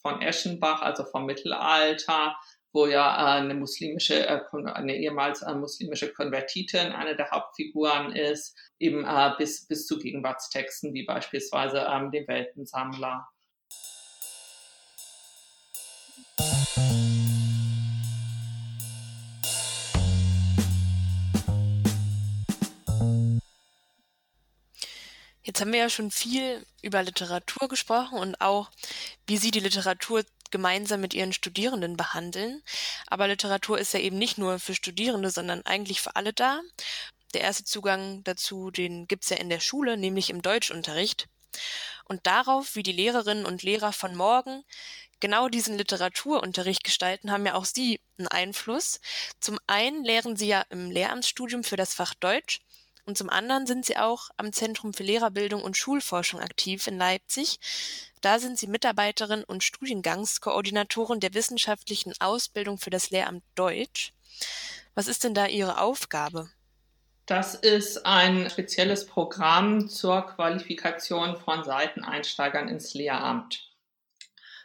von 0.02 0.22
Eschenbach, 0.22 0.82
also 0.82 1.04
vom 1.04 1.26
Mittelalter, 1.26 2.36
wo 2.72 2.86
ja 2.86 3.38
äh, 3.38 3.42
eine 3.42 3.54
muslimische, 3.54 4.26
äh, 4.28 4.42
eine 4.74 4.96
ehemals 4.96 5.42
äh, 5.42 5.54
muslimische 5.54 6.14
Konvertitin 6.14 6.92
eine 6.94 7.16
der 7.16 7.32
Hauptfiguren 7.32 8.14
ist, 8.14 8.58
eben 8.80 9.06
äh, 9.06 9.32
bis, 9.38 9.68
bis 9.68 9.86
zu 9.86 10.00
Gegenwartstexten 10.00 10.94
wie 10.94 11.06
beispielsweise 11.06 11.86
ähm, 11.90 12.12
dem 12.12 12.28
Weltensammler. 12.28 13.28
Jetzt 25.60 25.66
haben 25.66 25.74
wir 25.74 25.80
ja 25.82 25.90
schon 25.90 26.10
viel 26.10 26.66
über 26.82 27.04
Literatur 27.04 27.68
gesprochen 27.68 28.18
und 28.18 28.40
auch, 28.40 28.72
wie 29.28 29.36
Sie 29.36 29.52
die 29.52 29.60
Literatur 29.60 30.24
gemeinsam 30.52 31.02
mit 31.02 31.14
Ihren 31.14 31.34
Studierenden 31.34 31.98
behandeln. 31.98 32.64
Aber 33.08 33.28
Literatur 33.28 33.78
ist 33.78 33.94
ja 33.94 34.00
eben 34.00 34.18
nicht 34.18 34.38
nur 34.38 34.60
für 34.60 34.74
Studierende, 34.74 35.30
sondern 35.32 35.66
eigentlich 35.66 36.00
für 36.00 36.16
alle 36.16 36.32
da. 36.32 36.62
Der 37.34 37.42
erste 37.42 37.66
Zugang 37.66 38.24
dazu, 38.24 38.72
den 38.72 39.06
gibt's 39.10 39.32
ja 39.32 39.36
in 39.36 39.50
der 39.50 39.60
Schule, 39.60 39.98
nämlich 39.98 40.30
im 40.30 40.42
Deutschunterricht. 40.42 41.28
Und 42.06 42.26
darauf, 42.26 42.76
wie 42.76 42.84
die 42.84 42.94
Lehrerinnen 42.94 43.46
und 43.46 43.62
Lehrer 43.62 43.92
von 43.92 44.16
morgen 44.16 44.64
genau 45.20 45.50
diesen 45.50 45.78
Literaturunterricht 45.78 46.86
gestalten, 46.86 47.32
haben 47.32 47.46
ja 47.46 47.56
auch 47.56 47.66
Sie 47.66 48.00
einen 48.18 48.30
Einfluss. 48.30 49.02
Zum 49.42 49.60
einen 49.68 50.06
lehren 50.06 50.38
Sie 50.38 50.48
ja 50.48 50.62
im 50.70 50.90
Lehramtsstudium 50.90 51.66
für 51.66 51.76
das 51.76 51.94
Fach 51.94 52.14
Deutsch 52.14 52.62
und 53.10 53.18
zum 53.18 53.32
anderen 53.32 53.66
sind 53.66 53.86
sie 53.86 53.98
auch 53.98 54.30
am 54.38 54.54
Zentrum 54.54 54.94
für 54.94 55.02
Lehrerbildung 55.02 55.64
und 55.64 55.76
Schulforschung 55.76 56.40
aktiv 56.42 56.86
in 56.86 57.00
Leipzig. 57.00 57.60
Da 58.22 58.38
sind 58.38 58.60
sie 58.60 58.68
Mitarbeiterin 58.68 59.44
und 59.44 59.64
Studiengangskoordinatorin 59.64 61.20
der 61.20 61.34
wissenschaftlichen 61.34 62.14
Ausbildung 62.20 62.78
für 62.78 62.92
das 62.92 63.10
Lehramt 63.10 63.44
Deutsch. 63.56 64.14
Was 64.94 65.08
ist 65.08 65.24
denn 65.24 65.34
da 65.34 65.48
Ihre 65.48 65.82
Aufgabe? 65.82 66.52
Das 67.26 67.56
ist 67.56 68.06
ein 68.06 68.48
spezielles 68.48 69.08
Programm 69.08 69.90
zur 69.90 70.28
Qualifikation 70.28 71.36
von 71.36 71.64
Seiteneinsteigern 71.64 72.68
ins 72.68 72.94
Lehramt. 72.94 73.70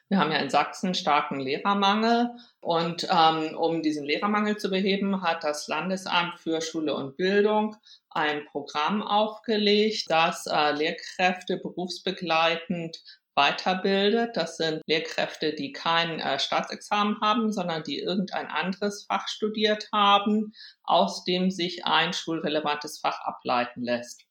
Wir 0.09 0.18
haben 0.18 0.33
ja 0.33 0.38
in 0.38 0.50
Sachsen 0.50 0.94
starken 0.94 1.40
Lehrermangel 1.40 2.37
und 2.61 3.09
ähm, 3.11 3.57
um 3.57 3.83
diesen 3.83 4.04
Lehrermangel 4.04 4.59
zu 4.59 4.68
beheben, 4.68 5.22
hat 5.22 5.44
das 5.44 5.66
Landesamt 5.66 6.38
für 6.38 6.61
Schule 6.61 6.94
und 6.94 7.16
Bildung 7.16 7.76
ein 8.14 8.46
Programm 8.46 9.03
aufgelegt, 9.03 10.05
das 10.09 10.46
äh, 10.46 10.72
Lehrkräfte 10.72 11.59
berufsbegleitend 11.59 13.03
weiterbildet. 13.35 14.37
Das 14.37 14.57
sind 14.57 14.83
Lehrkräfte, 14.87 15.55
die 15.55 15.72
kein 15.72 16.20
äh, 16.20 16.38
Staatsexamen 16.38 17.20
haben, 17.20 17.53
sondern 17.53 17.83
die 17.83 17.98
irgendein 17.98 18.46
anderes 18.46 19.05
Fach 19.07 19.29
studiert 19.29 19.88
haben, 19.92 20.53
aus 20.85 21.24
dem 21.24 21.50
sich 21.50 21.85
ein 21.85 22.12
schulrelevantes 22.12 23.00
Fach 23.00 23.20
ableiten 23.20 23.83
lässt. 23.83 24.23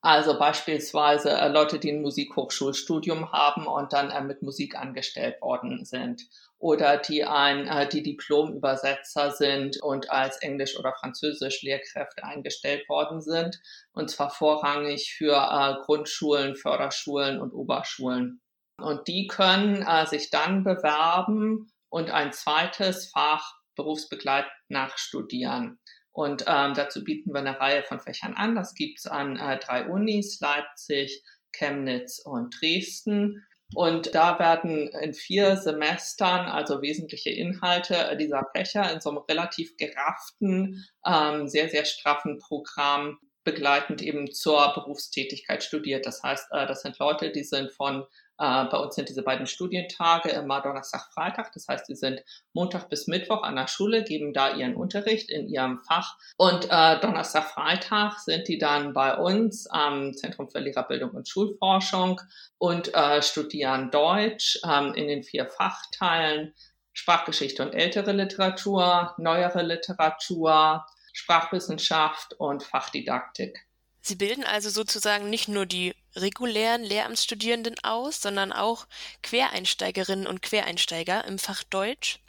Also 0.00 0.38
beispielsweise 0.38 1.30
äh, 1.30 1.48
Leute, 1.48 1.80
die 1.80 1.90
ein 1.90 2.02
Musikhochschulstudium 2.02 3.32
haben 3.32 3.66
und 3.66 3.92
dann 3.92 4.10
äh, 4.10 4.22
mit 4.22 4.42
Musik 4.42 4.76
angestellt 4.76 5.40
worden 5.42 5.84
sind. 5.84 6.22
Oder 6.58 6.98
die 6.98 7.24
ein, 7.24 7.66
äh, 7.66 7.88
die 7.88 8.04
Diplomübersetzer 8.04 9.32
sind 9.32 9.82
und 9.82 10.08
als 10.10 10.36
Englisch- 10.38 10.78
oder 10.78 10.94
Französisch-Lehrkräfte 11.00 12.22
eingestellt 12.22 12.88
worden 12.88 13.20
sind. 13.20 13.60
Und 13.92 14.08
zwar 14.08 14.30
vorrangig 14.30 15.14
für 15.16 15.78
Grundschulen, 15.84 16.54
Förderschulen 16.54 17.40
und 17.40 17.52
Oberschulen. 17.52 18.40
Und 18.80 19.08
die 19.08 19.26
können 19.26 19.84
sich 20.06 20.30
dann 20.30 20.62
bewerben 20.62 21.72
und 21.88 22.10
ein 22.10 22.32
zweites 22.32 23.10
Fach 23.10 23.54
berufsbegleitend 23.74 24.52
nachstudieren. 24.68 25.80
Und 26.12 26.44
ähm, 26.46 26.74
dazu 26.74 27.04
bieten 27.04 27.32
wir 27.32 27.40
eine 27.40 27.60
Reihe 27.60 27.82
von 27.82 28.00
Fächern 28.00 28.34
an. 28.34 28.56
Das 28.56 28.74
gibt's 28.74 29.06
an 29.06 29.36
äh, 29.36 29.58
drei 29.58 29.86
Unis, 29.86 30.40
Leipzig, 30.40 31.22
Chemnitz 31.52 32.18
und 32.18 32.54
Dresden. 32.60 33.44
Und 33.74 34.14
da 34.14 34.38
werden 34.38 34.88
in 34.88 35.12
vier 35.12 35.56
Semestern 35.56 36.46
also 36.46 36.80
wesentliche 36.80 37.30
Inhalte 37.30 38.16
dieser 38.18 38.48
Fächer 38.54 38.90
in 38.92 39.00
so 39.00 39.10
einem 39.10 39.18
relativ 39.28 39.76
gerafften, 39.76 40.86
ähm, 41.04 41.48
sehr, 41.48 41.68
sehr 41.68 41.84
straffen 41.84 42.38
Programm 42.38 43.18
begleitend 43.44 44.02
eben 44.02 44.32
zur 44.32 44.72
Berufstätigkeit 44.74 45.62
studiert. 45.62 46.06
Das 46.06 46.22
heißt, 46.22 46.48
äh, 46.50 46.66
das 46.66 46.82
sind 46.82 46.98
Leute, 46.98 47.30
die 47.30 47.44
sind 47.44 47.70
von 47.72 48.04
äh, 48.38 48.64
bei 48.64 48.78
uns 48.78 48.94
sind 48.94 49.08
diese 49.08 49.22
beiden 49.22 49.46
Studientage 49.46 50.30
immer 50.30 50.60
Donnerstag, 50.60 51.08
Freitag. 51.12 51.52
Das 51.52 51.66
heißt, 51.68 51.86
sie 51.86 51.96
sind 51.96 52.22
Montag 52.52 52.88
bis 52.88 53.06
Mittwoch 53.06 53.42
an 53.42 53.56
der 53.56 53.66
Schule, 53.66 54.04
geben 54.04 54.32
da 54.32 54.54
ihren 54.54 54.76
Unterricht 54.76 55.30
in 55.30 55.48
ihrem 55.48 55.80
Fach. 55.80 56.16
Und 56.36 56.66
äh, 56.70 57.00
Donnerstag, 57.00 57.50
Freitag 57.50 58.18
sind 58.20 58.48
die 58.48 58.58
dann 58.58 58.92
bei 58.92 59.16
uns 59.16 59.66
am 59.66 60.14
Zentrum 60.14 60.48
für 60.48 60.60
Lehrerbildung 60.60 61.10
und 61.10 61.28
Schulforschung 61.28 62.20
und 62.58 62.94
äh, 62.94 63.22
studieren 63.22 63.90
Deutsch 63.90 64.60
ähm, 64.64 64.94
in 64.94 65.08
den 65.08 65.22
vier 65.22 65.46
Fachteilen. 65.46 66.54
Sprachgeschichte 66.92 67.62
und 67.62 67.74
ältere 67.74 68.10
Literatur, 68.10 69.14
neuere 69.18 69.62
Literatur, 69.62 70.84
Sprachwissenschaft 71.12 72.34
und 72.40 72.64
Fachdidaktik. 72.64 73.67
Sie 74.00 74.14
bilden 74.14 74.44
also 74.44 74.70
sozusagen 74.70 75.28
nicht 75.28 75.48
nur 75.48 75.66
die 75.66 75.94
regulären 76.16 76.82
Lehramtsstudierenden 76.82 77.76
aus, 77.82 78.22
sondern 78.22 78.52
auch 78.52 78.86
Quereinsteigerinnen 79.22 80.26
und 80.26 80.42
Quereinsteiger 80.42 81.24
im 81.24 81.38
Fach 81.38 81.62
Deutsch. 81.64 82.20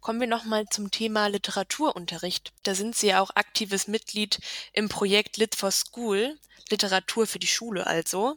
Kommen 0.00 0.20
wir 0.20 0.26
nochmal 0.26 0.66
zum 0.68 0.90
Thema 0.90 1.28
Literaturunterricht. 1.28 2.52
Da 2.64 2.74
sind 2.74 2.96
Sie 2.96 3.08
ja 3.08 3.20
auch 3.20 3.30
aktives 3.34 3.88
Mitglied 3.88 4.40
im 4.72 4.88
Projekt 4.88 5.36
Lit 5.36 5.54
for 5.54 5.70
School, 5.70 6.38
Literatur 6.70 7.26
für 7.26 7.38
die 7.38 7.46
Schule 7.46 7.86
also. 7.86 8.36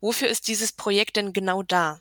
Wofür 0.00 0.28
ist 0.28 0.48
dieses 0.48 0.72
Projekt 0.72 1.16
denn 1.16 1.32
genau 1.32 1.62
da? 1.62 2.00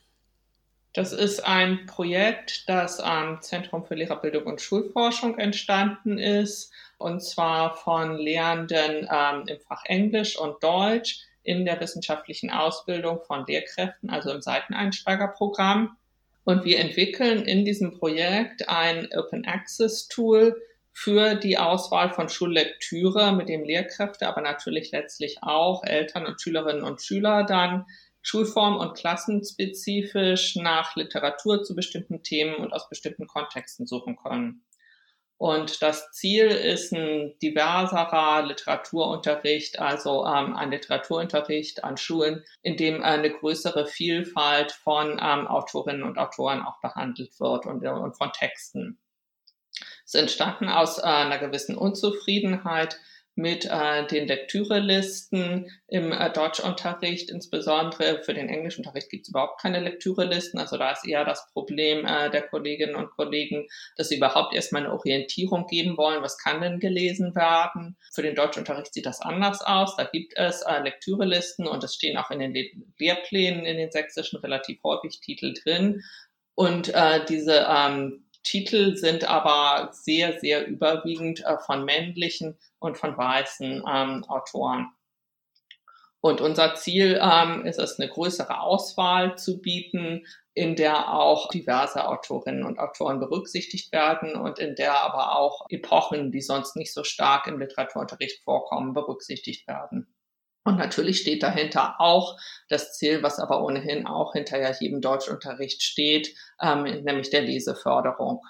Das 0.93 1.11
ist 1.11 1.43
ein 1.43 1.87
Projekt, 1.87 2.69
das 2.69 2.99
am 2.99 3.41
Zentrum 3.41 3.83
für 3.83 3.95
Lehrerbildung 3.95 4.43
und 4.43 4.61
Schulforschung 4.61 5.39
entstanden 5.39 6.19
ist, 6.19 6.71
und 7.03 7.21
zwar 7.21 7.75
von 7.75 8.17
Lehrenden 8.17 9.07
ähm, 9.11 9.43
im 9.47 9.59
Fach 9.59 9.83
Englisch 9.85 10.39
und 10.39 10.63
Deutsch 10.63 11.19
in 11.43 11.65
der 11.65 11.79
wissenschaftlichen 11.81 12.49
Ausbildung 12.49 13.19
von 13.27 13.45
Lehrkräften, 13.45 14.09
also 14.09 14.31
im 14.31 14.41
Seiteneinsteigerprogramm. 14.41 15.97
Und 16.45 16.63
wir 16.63 16.79
entwickeln 16.79 17.43
in 17.43 17.65
diesem 17.65 17.99
Projekt 17.99 18.69
ein 18.69 19.09
Open 19.15 19.45
Access 19.45 20.07
Tool 20.07 20.61
für 20.93 21.35
die 21.35 21.57
Auswahl 21.57 22.11
von 22.11 22.29
Schullektüre, 22.29 23.33
mit 23.33 23.49
dem 23.49 23.63
Lehrkräfte, 23.63 24.27
aber 24.27 24.41
natürlich 24.41 24.91
letztlich 24.91 25.39
auch 25.41 25.83
Eltern 25.83 26.25
und 26.25 26.41
Schülerinnen 26.41 26.83
und 26.83 27.01
Schüler 27.01 27.43
dann 27.43 27.85
schulform- 28.21 28.77
und 28.77 28.95
klassenspezifisch 28.95 30.55
nach 30.55 30.95
Literatur 30.95 31.63
zu 31.63 31.75
bestimmten 31.75 32.23
Themen 32.23 32.55
und 32.55 32.71
aus 32.71 32.87
bestimmten 32.87 33.27
Kontexten 33.27 33.85
suchen 33.85 34.15
können. 34.15 34.63
Und 35.43 35.81
das 35.81 36.09
Ziel 36.13 36.45
ist 36.45 36.93
ein 36.93 37.37
diverserer 37.39 38.43
Literaturunterricht, 38.43 39.77
also 39.77 40.25
ähm, 40.25 40.55
ein 40.55 40.71
Literaturunterricht 40.71 41.83
an 41.83 41.97
Schulen, 41.97 42.45
in 42.61 42.77
dem 42.77 43.03
eine 43.03 43.29
größere 43.29 43.85
Vielfalt 43.85 44.71
von 44.71 45.19
ähm, 45.21 45.45
Autorinnen 45.47 46.03
und 46.03 46.17
Autoren 46.17 46.61
auch 46.61 46.79
behandelt 46.79 47.37
wird 47.41 47.65
und, 47.65 47.85
und 47.85 48.15
von 48.15 48.31
Texten. 48.31 48.97
Es 50.05 50.13
entstanden 50.13 50.69
aus 50.69 50.99
äh, 50.99 51.01
einer 51.01 51.39
gewissen 51.39 51.75
Unzufriedenheit 51.75 52.97
mit 53.35 53.65
äh, 53.65 54.05
den 54.05 54.27
Lektürelisten 54.27 55.71
im 55.87 56.11
äh, 56.11 56.31
Deutschunterricht. 56.31 57.31
Insbesondere 57.31 58.21
für 58.23 58.33
den 58.33 58.47
Englischunterricht 58.47 59.09
gibt 59.09 59.23
es 59.23 59.29
überhaupt 59.29 59.59
keine 59.59 59.79
Lektürelisten. 59.79 60.59
Also 60.59 60.77
da 60.77 60.91
ist 60.91 61.07
eher 61.07 61.25
das 61.25 61.47
Problem 61.51 62.05
äh, 62.05 62.29
der 62.29 62.43
Kolleginnen 62.43 62.95
und 62.95 63.09
Kollegen, 63.11 63.67
dass 63.97 64.09
sie 64.09 64.17
überhaupt 64.17 64.53
erstmal 64.53 64.83
eine 64.83 64.93
Orientierung 64.93 65.65
geben 65.65 65.97
wollen, 65.97 66.21
was 66.21 66.37
kann 66.37 66.61
denn 66.61 66.79
gelesen 66.79 67.35
werden. 67.35 67.97
Für 68.13 68.21
den 68.21 68.35
Deutschunterricht 68.35 68.93
sieht 68.93 69.07
das 69.07 69.21
anders 69.21 69.61
aus. 69.61 69.95
Da 69.95 70.03
gibt 70.03 70.33
es 70.35 70.61
äh, 70.61 70.79
Lektürelisten 70.81 71.65
und 71.65 71.83
es 71.83 71.95
stehen 71.95 72.17
auch 72.17 72.29
in 72.29 72.39
den 72.39 72.53
Le 72.53 72.69
Lehrplänen 72.99 73.65
in 73.65 73.77
den 73.77 73.91
sächsischen 73.91 74.39
relativ 74.39 74.81
häufig 74.83 75.19
Titel 75.19 75.53
drin. 75.53 76.03
Und 76.55 76.93
äh, 76.93 77.25
diese 77.27 77.65
ähm, 77.67 78.25
Titel 78.43 78.95
sind 78.95 79.29
aber 79.29 79.89
sehr, 79.93 80.39
sehr 80.39 80.67
überwiegend 80.67 81.43
äh, 81.45 81.57
von 81.59 81.85
männlichen 81.85 82.57
und 82.79 82.97
von 82.97 83.17
weißen 83.17 83.83
ähm, 83.87 84.23
Autoren. 84.25 84.91
Und 86.19 86.39
unser 86.39 86.75
Ziel 86.75 87.19
ähm, 87.21 87.65
ist 87.65 87.79
es, 87.79 87.99
eine 87.99 88.09
größere 88.09 88.61
Auswahl 88.61 89.37
zu 89.37 89.61
bieten 89.61 90.25
in 90.53 90.75
der 90.75 91.13
auch 91.13 91.49
diverse 91.49 92.07
Autorinnen 92.07 92.63
und 92.63 92.79
Autoren 92.79 93.19
berücksichtigt 93.19 93.91
werden 93.91 94.35
und 94.35 94.59
in 94.59 94.75
der 94.75 95.01
aber 95.01 95.35
auch 95.35 95.65
Epochen, 95.69 96.31
die 96.31 96.41
sonst 96.41 96.75
nicht 96.75 96.93
so 96.93 97.03
stark 97.03 97.47
im 97.47 97.59
Literaturunterricht 97.59 98.43
vorkommen, 98.43 98.93
berücksichtigt 98.93 99.67
werden. 99.67 100.12
Und 100.63 100.77
natürlich 100.77 101.19
steht 101.19 101.43
dahinter 101.43 101.99
auch 101.99 102.37
das 102.69 102.93
Ziel, 102.93 103.21
was 103.21 103.39
aber 103.39 103.63
ohnehin 103.63 104.07
auch 104.07 104.33
hinter 104.33 104.59
ja 104.59 104.71
jedem 104.79 105.01
Deutschunterricht 105.01 105.83
steht, 105.83 106.33
ähm, 106.61 106.83
nämlich 106.83 107.29
der 107.29 107.41
Leseförderung. 107.41 108.41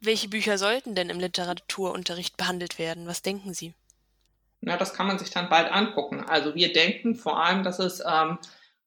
Welche 0.00 0.28
Bücher 0.28 0.58
sollten 0.58 0.94
denn 0.94 1.10
im 1.10 1.18
Literaturunterricht 1.18 2.36
behandelt 2.36 2.78
werden? 2.78 3.06
Was 3.06 3.22
denken 3.22 3.54
Sie? 3.54 3.74
Na, 4.60 4.76
das 4.76 4.94
kann 4.94 5.06
man 5.06 5.18
sich 5.18 5.30
dann 5.30 5.48
bald 5.48 5.70
angucken. 5.70 6.24
Also 6.28 6.54
wir 6.54 6.72
denken 6.72 7.14
vor 7.14 7.42
allem, 7.42 7.62
dass 7.62 7.78
es 7.78 8.00
ähm, 8.06 8.38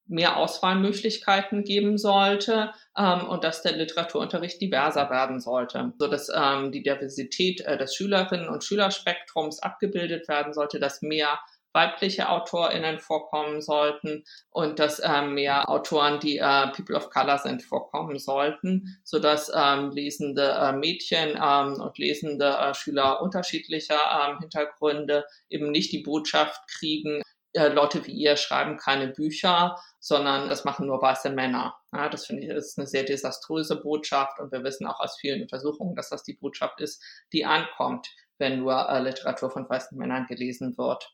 mehr 0.09 0.37
Auswahlmöglichkeiten 0.37 1.63
geben 1.63 1.97
sollte 1.97 2.73
ähm, 2.97 3.27
und 3.27 3.43
dass 3.43 3.61
der 3.61 3.73
Literaturunterricht 3.73 4.59
diverser 4.59 5.09
werden 5.09 5.39
sollte, 5.39 5.93
so 5.99 6.07
dass 6.07 6.29
ähm, 6.35 6.71
die 6.71 6.83
Diversität 6.83 7.61
äh, 7.61 7.77
des 7.77 7.95
Schülerinnen 7.95 8.49
und 8.49 8.63
Schülerspektrums 8.63 9.61
abgebildet 9.61 10.27
werden 10.27 10.53
sollte, 10.53 10.79
dass 10.79 11.01
mehr 11.01 11.39
weibliche 11.73 12.29
AutorInnen 12.29 12.99
vorkommen 12.99 13.61
sollten 13.61 14.23
und 14.49 14.79
dass 14.79 15.01
ähm, 15.03 15.35
mehr 15.35 15.69
Autoren, 15.69 16.19
die 16.19 16.37
äh, 16.37 16.67
People 16.75 16.95
of 16.95 17.09
Color 17.09 17.37
sind, 17.37 17.61
vorkommen 17.61 18.19
sollten, 18.19 18.99
so 19.03 19.19
dass 19.19 19.51
ähm, 19.55 19.91
lesende 19.91 20.49
äh, 20.49 20.71
Mädchen 20.73 21.39
ähm, 21.41 21.79
und 21.79 21.97
lesende 21.97 22.57
äh, 22.57 22.73
Schüler 22.73 23.21
unterschiedlicher 23.21 23.97
ähm, 23.97 24.39
Hintergründe 24.39 25.25
eben 25.49 25.71
nicht 25.71 25.91
die 25.91 26.03
Botschaft 26.03 26.61
kriegen, 26.67 27.21
äh, 27.53 27.69
Leute 27.69 28.05
wie 28.05 28.11
ihr 28.11 28.37
schreiben 28.37 28.77
keine 28.77 29.07
Bücher, 29.07 29.77
sondern 29.99 30.49
das 30.49 30.65
machen 30.65 30.85
nur 30.87 31.01
weiße 31.01 31.31
Männer. 31.31 31.75
Ja, 31.91 32.09
das 32.09 32.27
finde 32.27 32.43
ich 32.43 32.49
ist 32.49 32.77
eine 32.77 32.87
sehr 32.87 33.03
desaströse 33.03 33.81
Botschaft 33.81 34.39
und 34.39 34.51
wir 34.51 34.63
wissen 34.63 34.85
auch 34.85 34.99
aus 34.99 35.17
vielen 35.19 35.41
Untersuchungen, 35.41 35.95
dass 35.95 36.09
das 36.09 36.23
die 36.23 36.33
Botschaft 36.33 36.79
ist, 36.79 37.03
die 37.33 37.45
ankommt, 37.45 38.07
wenn 38.37 38.59
nur 38.59 38.87
äh, 38.89 39.01
Literatur 39.01 39.49
von 39.49 39.67
weißen 39.67 39.97
Männern 39.97 40.27
gelesen 40.27 40.77
wird. 40.77 41.11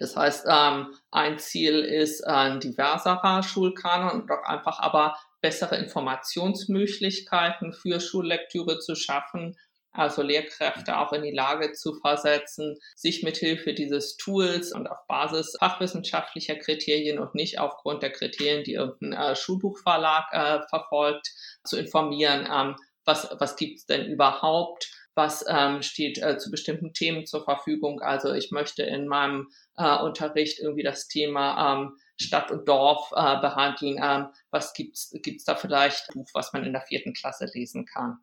Das 0.00 0.16
heißt, 0.16 0.46
ähm, 0.48 0.96
ein 1.10 1.38
Ziel 1.38 1.80
ist 1.80 2.26
ein 2.26 2.58
diverserer 2.58 3.42
Schulkanon 3.42 4.22
und 4.22 4.30
auch 4.30 4.42
einfach 4.44 4.80
aber 4.80 5.14
bessere 5.42 5.76
Informationsmöglichkeiten 5.76 7.74
für 7.74 8.00
Schullektüre 8.00 8.78
zu 8.78 8.94
schaffen, 8.94 9.58
also 9.92 10.22
Lehrkräfte 10.22 10.98
auch 10.98 11.12
in 11.12 11.22
die 11.22 11.32
Lage 11.32 11.72
zu 11.72 11.92
versetzen, 11.94 12.78
sich 12.96 13.22
mit 13.22 13.36
Hilfe 13.36 13.74
dieses 13.74 14.16
Tools 14.16 14.72
und 14.72 14.86
auf 14.86 15.06
Basis 15.06 15.54
fachwissenschaftlicher 15.58 16.56
Kriterien 16.56 17.18
und 17.18 17.34
nicht 17.34 17.58
aufgrund 17.58 18.02
der 18.02 18.12
Kriterien, 18.12 18.64
die 18.64 18.74
irgendein 18.74 19.32
äh, 19.32 19.36
Schulbuchverlag 19.36 20.32
äh, 20.32 20.60
verfolgt, 20.70 21.28
zu 21.64 21.76
informieren, 21.76 22.48
ähm, 22.50 22.76
was, 23.04 23.28
was 23.38 23.56
gibt's 23.56 23.84
denn 23.84 24.06
überhaupt, 24.06 24.90
was 25.20 25.44
ähm, 25.46 25.82
steht 25.82 26.16
äh, 26.16 26.38
zu 26.38 26.50
bestimmten 26.50 26.94
Themen 26.94 27.26
zur 27.26 27.44
Verfügung. 27.44 28.00
Also 28.00 28.32
ich 28.32 28.50
möchte 28.52 28.82
in 28.84 29.06
meinem 29.06 29.50
äh, 29.76 29.98
Unterricht 29.98 30.58
irgendwie 30.58 30.82
das 30.82 31.08
Thema 31.08 31.74
ähm, 31.74 31.98
Stadt 32.16 32.50
und 32.50 32.66
Dorf 32.66 33.12
äh, 33.14 33.38
behandeln. 33.40 34.00
Ähm, 34.02 34.28
was 34.50 34.72
gibt's 34.72 35.10
gibt's 35.22 35.44
da 35.44 35.56
vielleicht 35.56 36.08
ein 36.08 36.14
Buch, 36.14 36.30
was 36.32 36.54
man 36.54 36.64
in 36.64 36.72
der 36.72 36.80
vierten 36.80 37.12
Klasse 37.12 37.50
lesen 37.52 37.84
kann? 37.84 38.16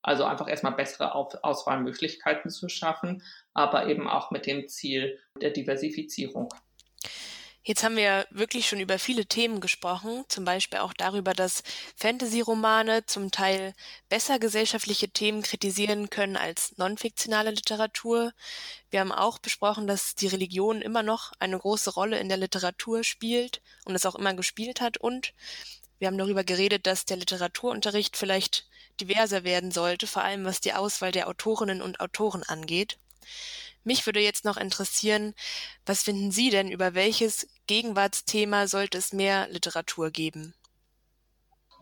Also 0.00 0.24
einfach 0.24 0.48
erstmal 0.48 0.72
bessere 0.72 1.14
Auf 1.14 1.34
Auswahlmöglichkeiten 1.42 2.50
zu 2.50 2.70
schaffen, 2.70 3.22
aber 3.52 3.86
eben 3.88 4.08
auch 4.08 4.30
mit 4.30 4.46
dem 4.46 4.68
Ziel 4.68 5.18
der 5.38 5.50
Diversifizierung. 5.50 6.48
Jetzt 7.64 7.84
haben 7.84 7.96
wir 7.96 8.26
wirklich 8.30 8.66
schon 8.68 8.80
über 8.80 8.98
viele 8.98 9.24
Themen 9.24 9.60
gesprochen, 9.60 10.24
zum 10.26 10.44
Beispiel 10.44 10.80
auch 10.80 10.92
darüber, 10.92 11.32
dass 11.32 11.62
Fantasy-Romane 11.96 13.06
zum 13.06 13.30
Teil 13.30 13.72
besser 14.08 14.40
gesellschaftliche 14.40 15.10
Themen 15.10 15.42
kritisieren 15.42 16.10
können 16.10 16.36
als 16.36 16.76
non-fiktionale 16.76 17.52
Literatur. 17.52 18.32
Wir 18.90 18.98
haben 18.98 19.12
auch 19.12 19.38
besprochen, 19.38 19.86
dass 19.86 20.16
die 20.16 20.26
Religion 20.26 20.82
immer 20.82 21.04
noch 21.04 21.32
eine 21.38 21.56
große 21.56 21.90
Rolle 21.90 22.18
in 22.18 22.28
der 22.28 22.38
Literatur 22.38 23.04
spielt 23.04 23.62
und 23.84 23.94
es 23.94 24.06
auch 24.06 24.16
immer 24.16 24.34
gespielt 24.34 24.80
hat. 24.80 24.98
Und 24.98 25.32
wir 26.00 26.08
haben 26.08 26.18
darüber 26.18 26.42
geredet, 26.42 26.88
dass 26.88 27.04
der 27.04 27.16
Literaturunterricht 27.16 28.16
vielleicht 28.16 28.66
diverser 29.00 29.44
werden 29.44 29.70
sollte, 29.70 30.08
vor 30.08 30.24
allem 30.24 30.44
was 30.44 30.60
die 30.60 30.72
Auswahl 30.72 31.12
der 31.12 31.28
Autorinnen 31.28 31.80
und 31.80 32.00
Autoren 32.00 32.42
angeht. 32.42 32.98
Mich 33.84 34.06
würde 34.06 34.20
jetzt 34.20 34.44
noch 34.44 34.56
interessieren, 34.56 35.34
was 35.86 36.02
finden 36.02 36.30
Sie 36.30 36.50
denn, 36.50 36.70
über 36.70 36.94
welches 36.94 37.48
Gegenwartsthema 37.66 38.68
sollte 38.68 38.98
es 38.98 39.12
mehr 39.12 39.48
Literatur 39.48 40.10
geben? 40.10 40.54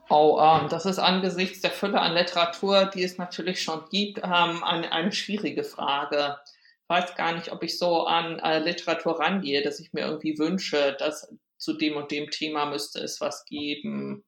Oh, 0.09 0.41
ähm, 0.43 0.69
das 0.69 0.87
ist 0.87 0.99
angesichts 0.99 1.61
der 1.61 1.71
Fülle 1.71 2.01
an 2.01 2.15
Literatur, 2.15 2.87
die 2.87 3.05
es 3.05 3.17
natürlich 3.17 3.63
schon 3.63 3.85
gibt, 3.91 4.19
ähm, 4.19 4.65
eine, 4.65 4.91
eine 4.91 5.13
schwierige 5.13 5.63
Frage. 5.63 6.37
Ich 6.83 6.89
weiß 6.89 7.15
gar 7.15 7.33
nicht, 7.33 7.53
ob 7.53 7.63
ich 7.63 7.79
so 7.79 8.07
an 8.07 8.41
äh, 8.41 8.59
Literatur 8.59 9.21
rangehe, 9.21 9.63
dass 9.63 9.79
ich 9.79 9.93
mir 9.93 10.01
irgendwie 10.01 10.37
wünsche, 10.37 10.97
dass 10.99 11.33
zu 11.59 11.75
dem 11.75 11.97
und 11.97 12.11
dem 12.11 12.31
Thema 12.31 12.67
müsste 12.67 12.99
es 12.99 13.21
was 13.21 13.45
geben. 13.45 14.25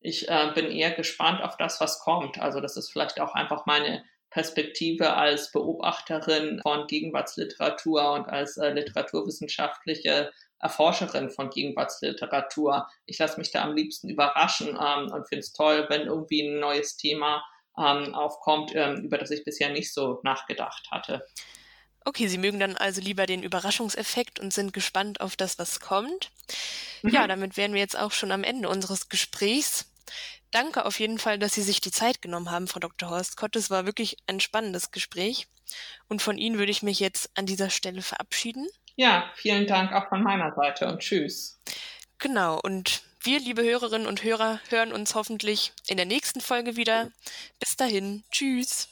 Ich 0.00 0.28
äh, 0.28 0.50
bin 0.54 0.70
eher 0.70 0.92
gespannt 0.92 1.42
auf 1.42 1.58
das, 1.58 1.80
was 1.80 1.98
kommt. 1.98 2.40
Also 2.40 2.60
das 2.60 2.78
ist 2.78 2.90
vielleicht 2.90 3.20
auch 3.20 3.34
einfach 3.34 3.66
meine 3.66 4.04
Perspektive 4.30 5.14
als 5.14 5.52
Beobachterin 5.52 6.60
von 6.62 6.86
Gegenwartsliteratur 6.86 8.12
und 8.12 8.26
als 8.26 8.56
äh, 8.56 8.70
literaturwissenschaftliche 8.70 10.30
Erforscherin 10.60 11.30
von 11.30 11.50
Gegenwartsliteratur. 11.50 12.88
Ich 13.06 13.18
lasse 13.18 13.38
mich 13.38 13.50
da 13.52 13.62
am 13.62 13.74
liebsten 13.74 14.08
überraschen 14.08 14.68
ähm, 14.68 15.12
und 15.12 15.28
finde 15.28 15.40
es 15.40 15.52
toll, 15.52 15.86
wenn 15.88 16.02
irgendwie 16.02 16.42
ein 16.42 16.60
neues 16.60 16.96
Thema 16.96 17.44
ähm, 17.78 18.14
aufkommt, 18.14 18.72
ähm, 18.74 18.96
über 19.04 19.18
das 19.18 19.30
ich 19.30 19.44
bisher 19.44 19.70
nicht 19.70 19.92
so 19.94 20.20
nachgedacht 20.24 20.90
hatte. 20.90 21.26
Okay, 22.04 22.26
Sie 22.26 22.38
mögen 22.38 22.58
dann 22.58 22.76
also 22.76 23.00
lieber 23.00 23.26
den 23.26 23.42
Überraschungseffekt 23.42 24.40
und 24.40 24.52
sind 24.52 24.72
gespannt 24.72 25.20
auf 25.20 25.36
das, 25.36 25.58
was 25.58 25.80
kommt. 25.80 26.30
Mhm. 27.02 27.10
Ja, 27.10 27.26
damit 27.26 27.56
wären 27.56 27.72
wir 27.72 27.80
jetzt 27.80 27.98
auch 27.98 28.12
schon 28.12 28.32
am 28.32 28.44
Ende 28.44 28.68
unseres 28.68 29.08
Gesprächs. 29.08 29.86
Danke 30.50 30.84
auf 30.86 30.98
jeden 30.98 31.18
Fall, 31.18 31.38
dass 31.38 31.54
Sie 31.54 31.62
sich 31.62 31.80
die 31.80 31.90
Zeit 31.90 32.22
genommen 32.22 32.50
haben, 32.50 32.68
Frau 32.68 32.80
Dr. 32.80 33.10
Horst 33.10 33.36
Kott. 33.36 33.56
Es 33.56 33.70
war 33.70 33.86
wirklich 33.86 34.16
ein 34.26 34.40
spannendes 34.40 34.90
Gespräch. 34.90 35.46
Und 36.08 36.22
von 36.22 36.38
Ihnen 36.38 36.58
würde 36.58 36.72
ich 36.72 36.82
mich 36.82 37.00
jetzt 37.00 37.30
an 37.34 37.46
dieser 37.46 37.70
Stelle 37.70 38.02
verabschieden. 38.02 38.66
Ja, 38.96 39.30
vielen 39.36 39.66
Dank 39.66 39.92
auch 39.92 40.08
von 40.08 40.22
meiner 40.22 40.54
Seite 40.54 40.88
und 40.88 41.00
tschüss. 41.00 41.60
Genau, 42.18 42.58
und 42.60 43.02
wir, 43.20 43.38
liebe 43.38 43.62
Hörerinnen 43.62 44.06
und 44.06 44.22
Hörer, 44.22 44.60
hören 44.70 44.92
uns 44.92 45.14
hoffentlich 45.14 45.72
in 45.86 45.96
der 45.96 46.06
nächsten 46.06 46.40
Folge 46.40 46.76
wieder. 46.76 47.10
Bis 47.60 47.76
dahin, 47.76 48.24
tschüss. 48.30 48.88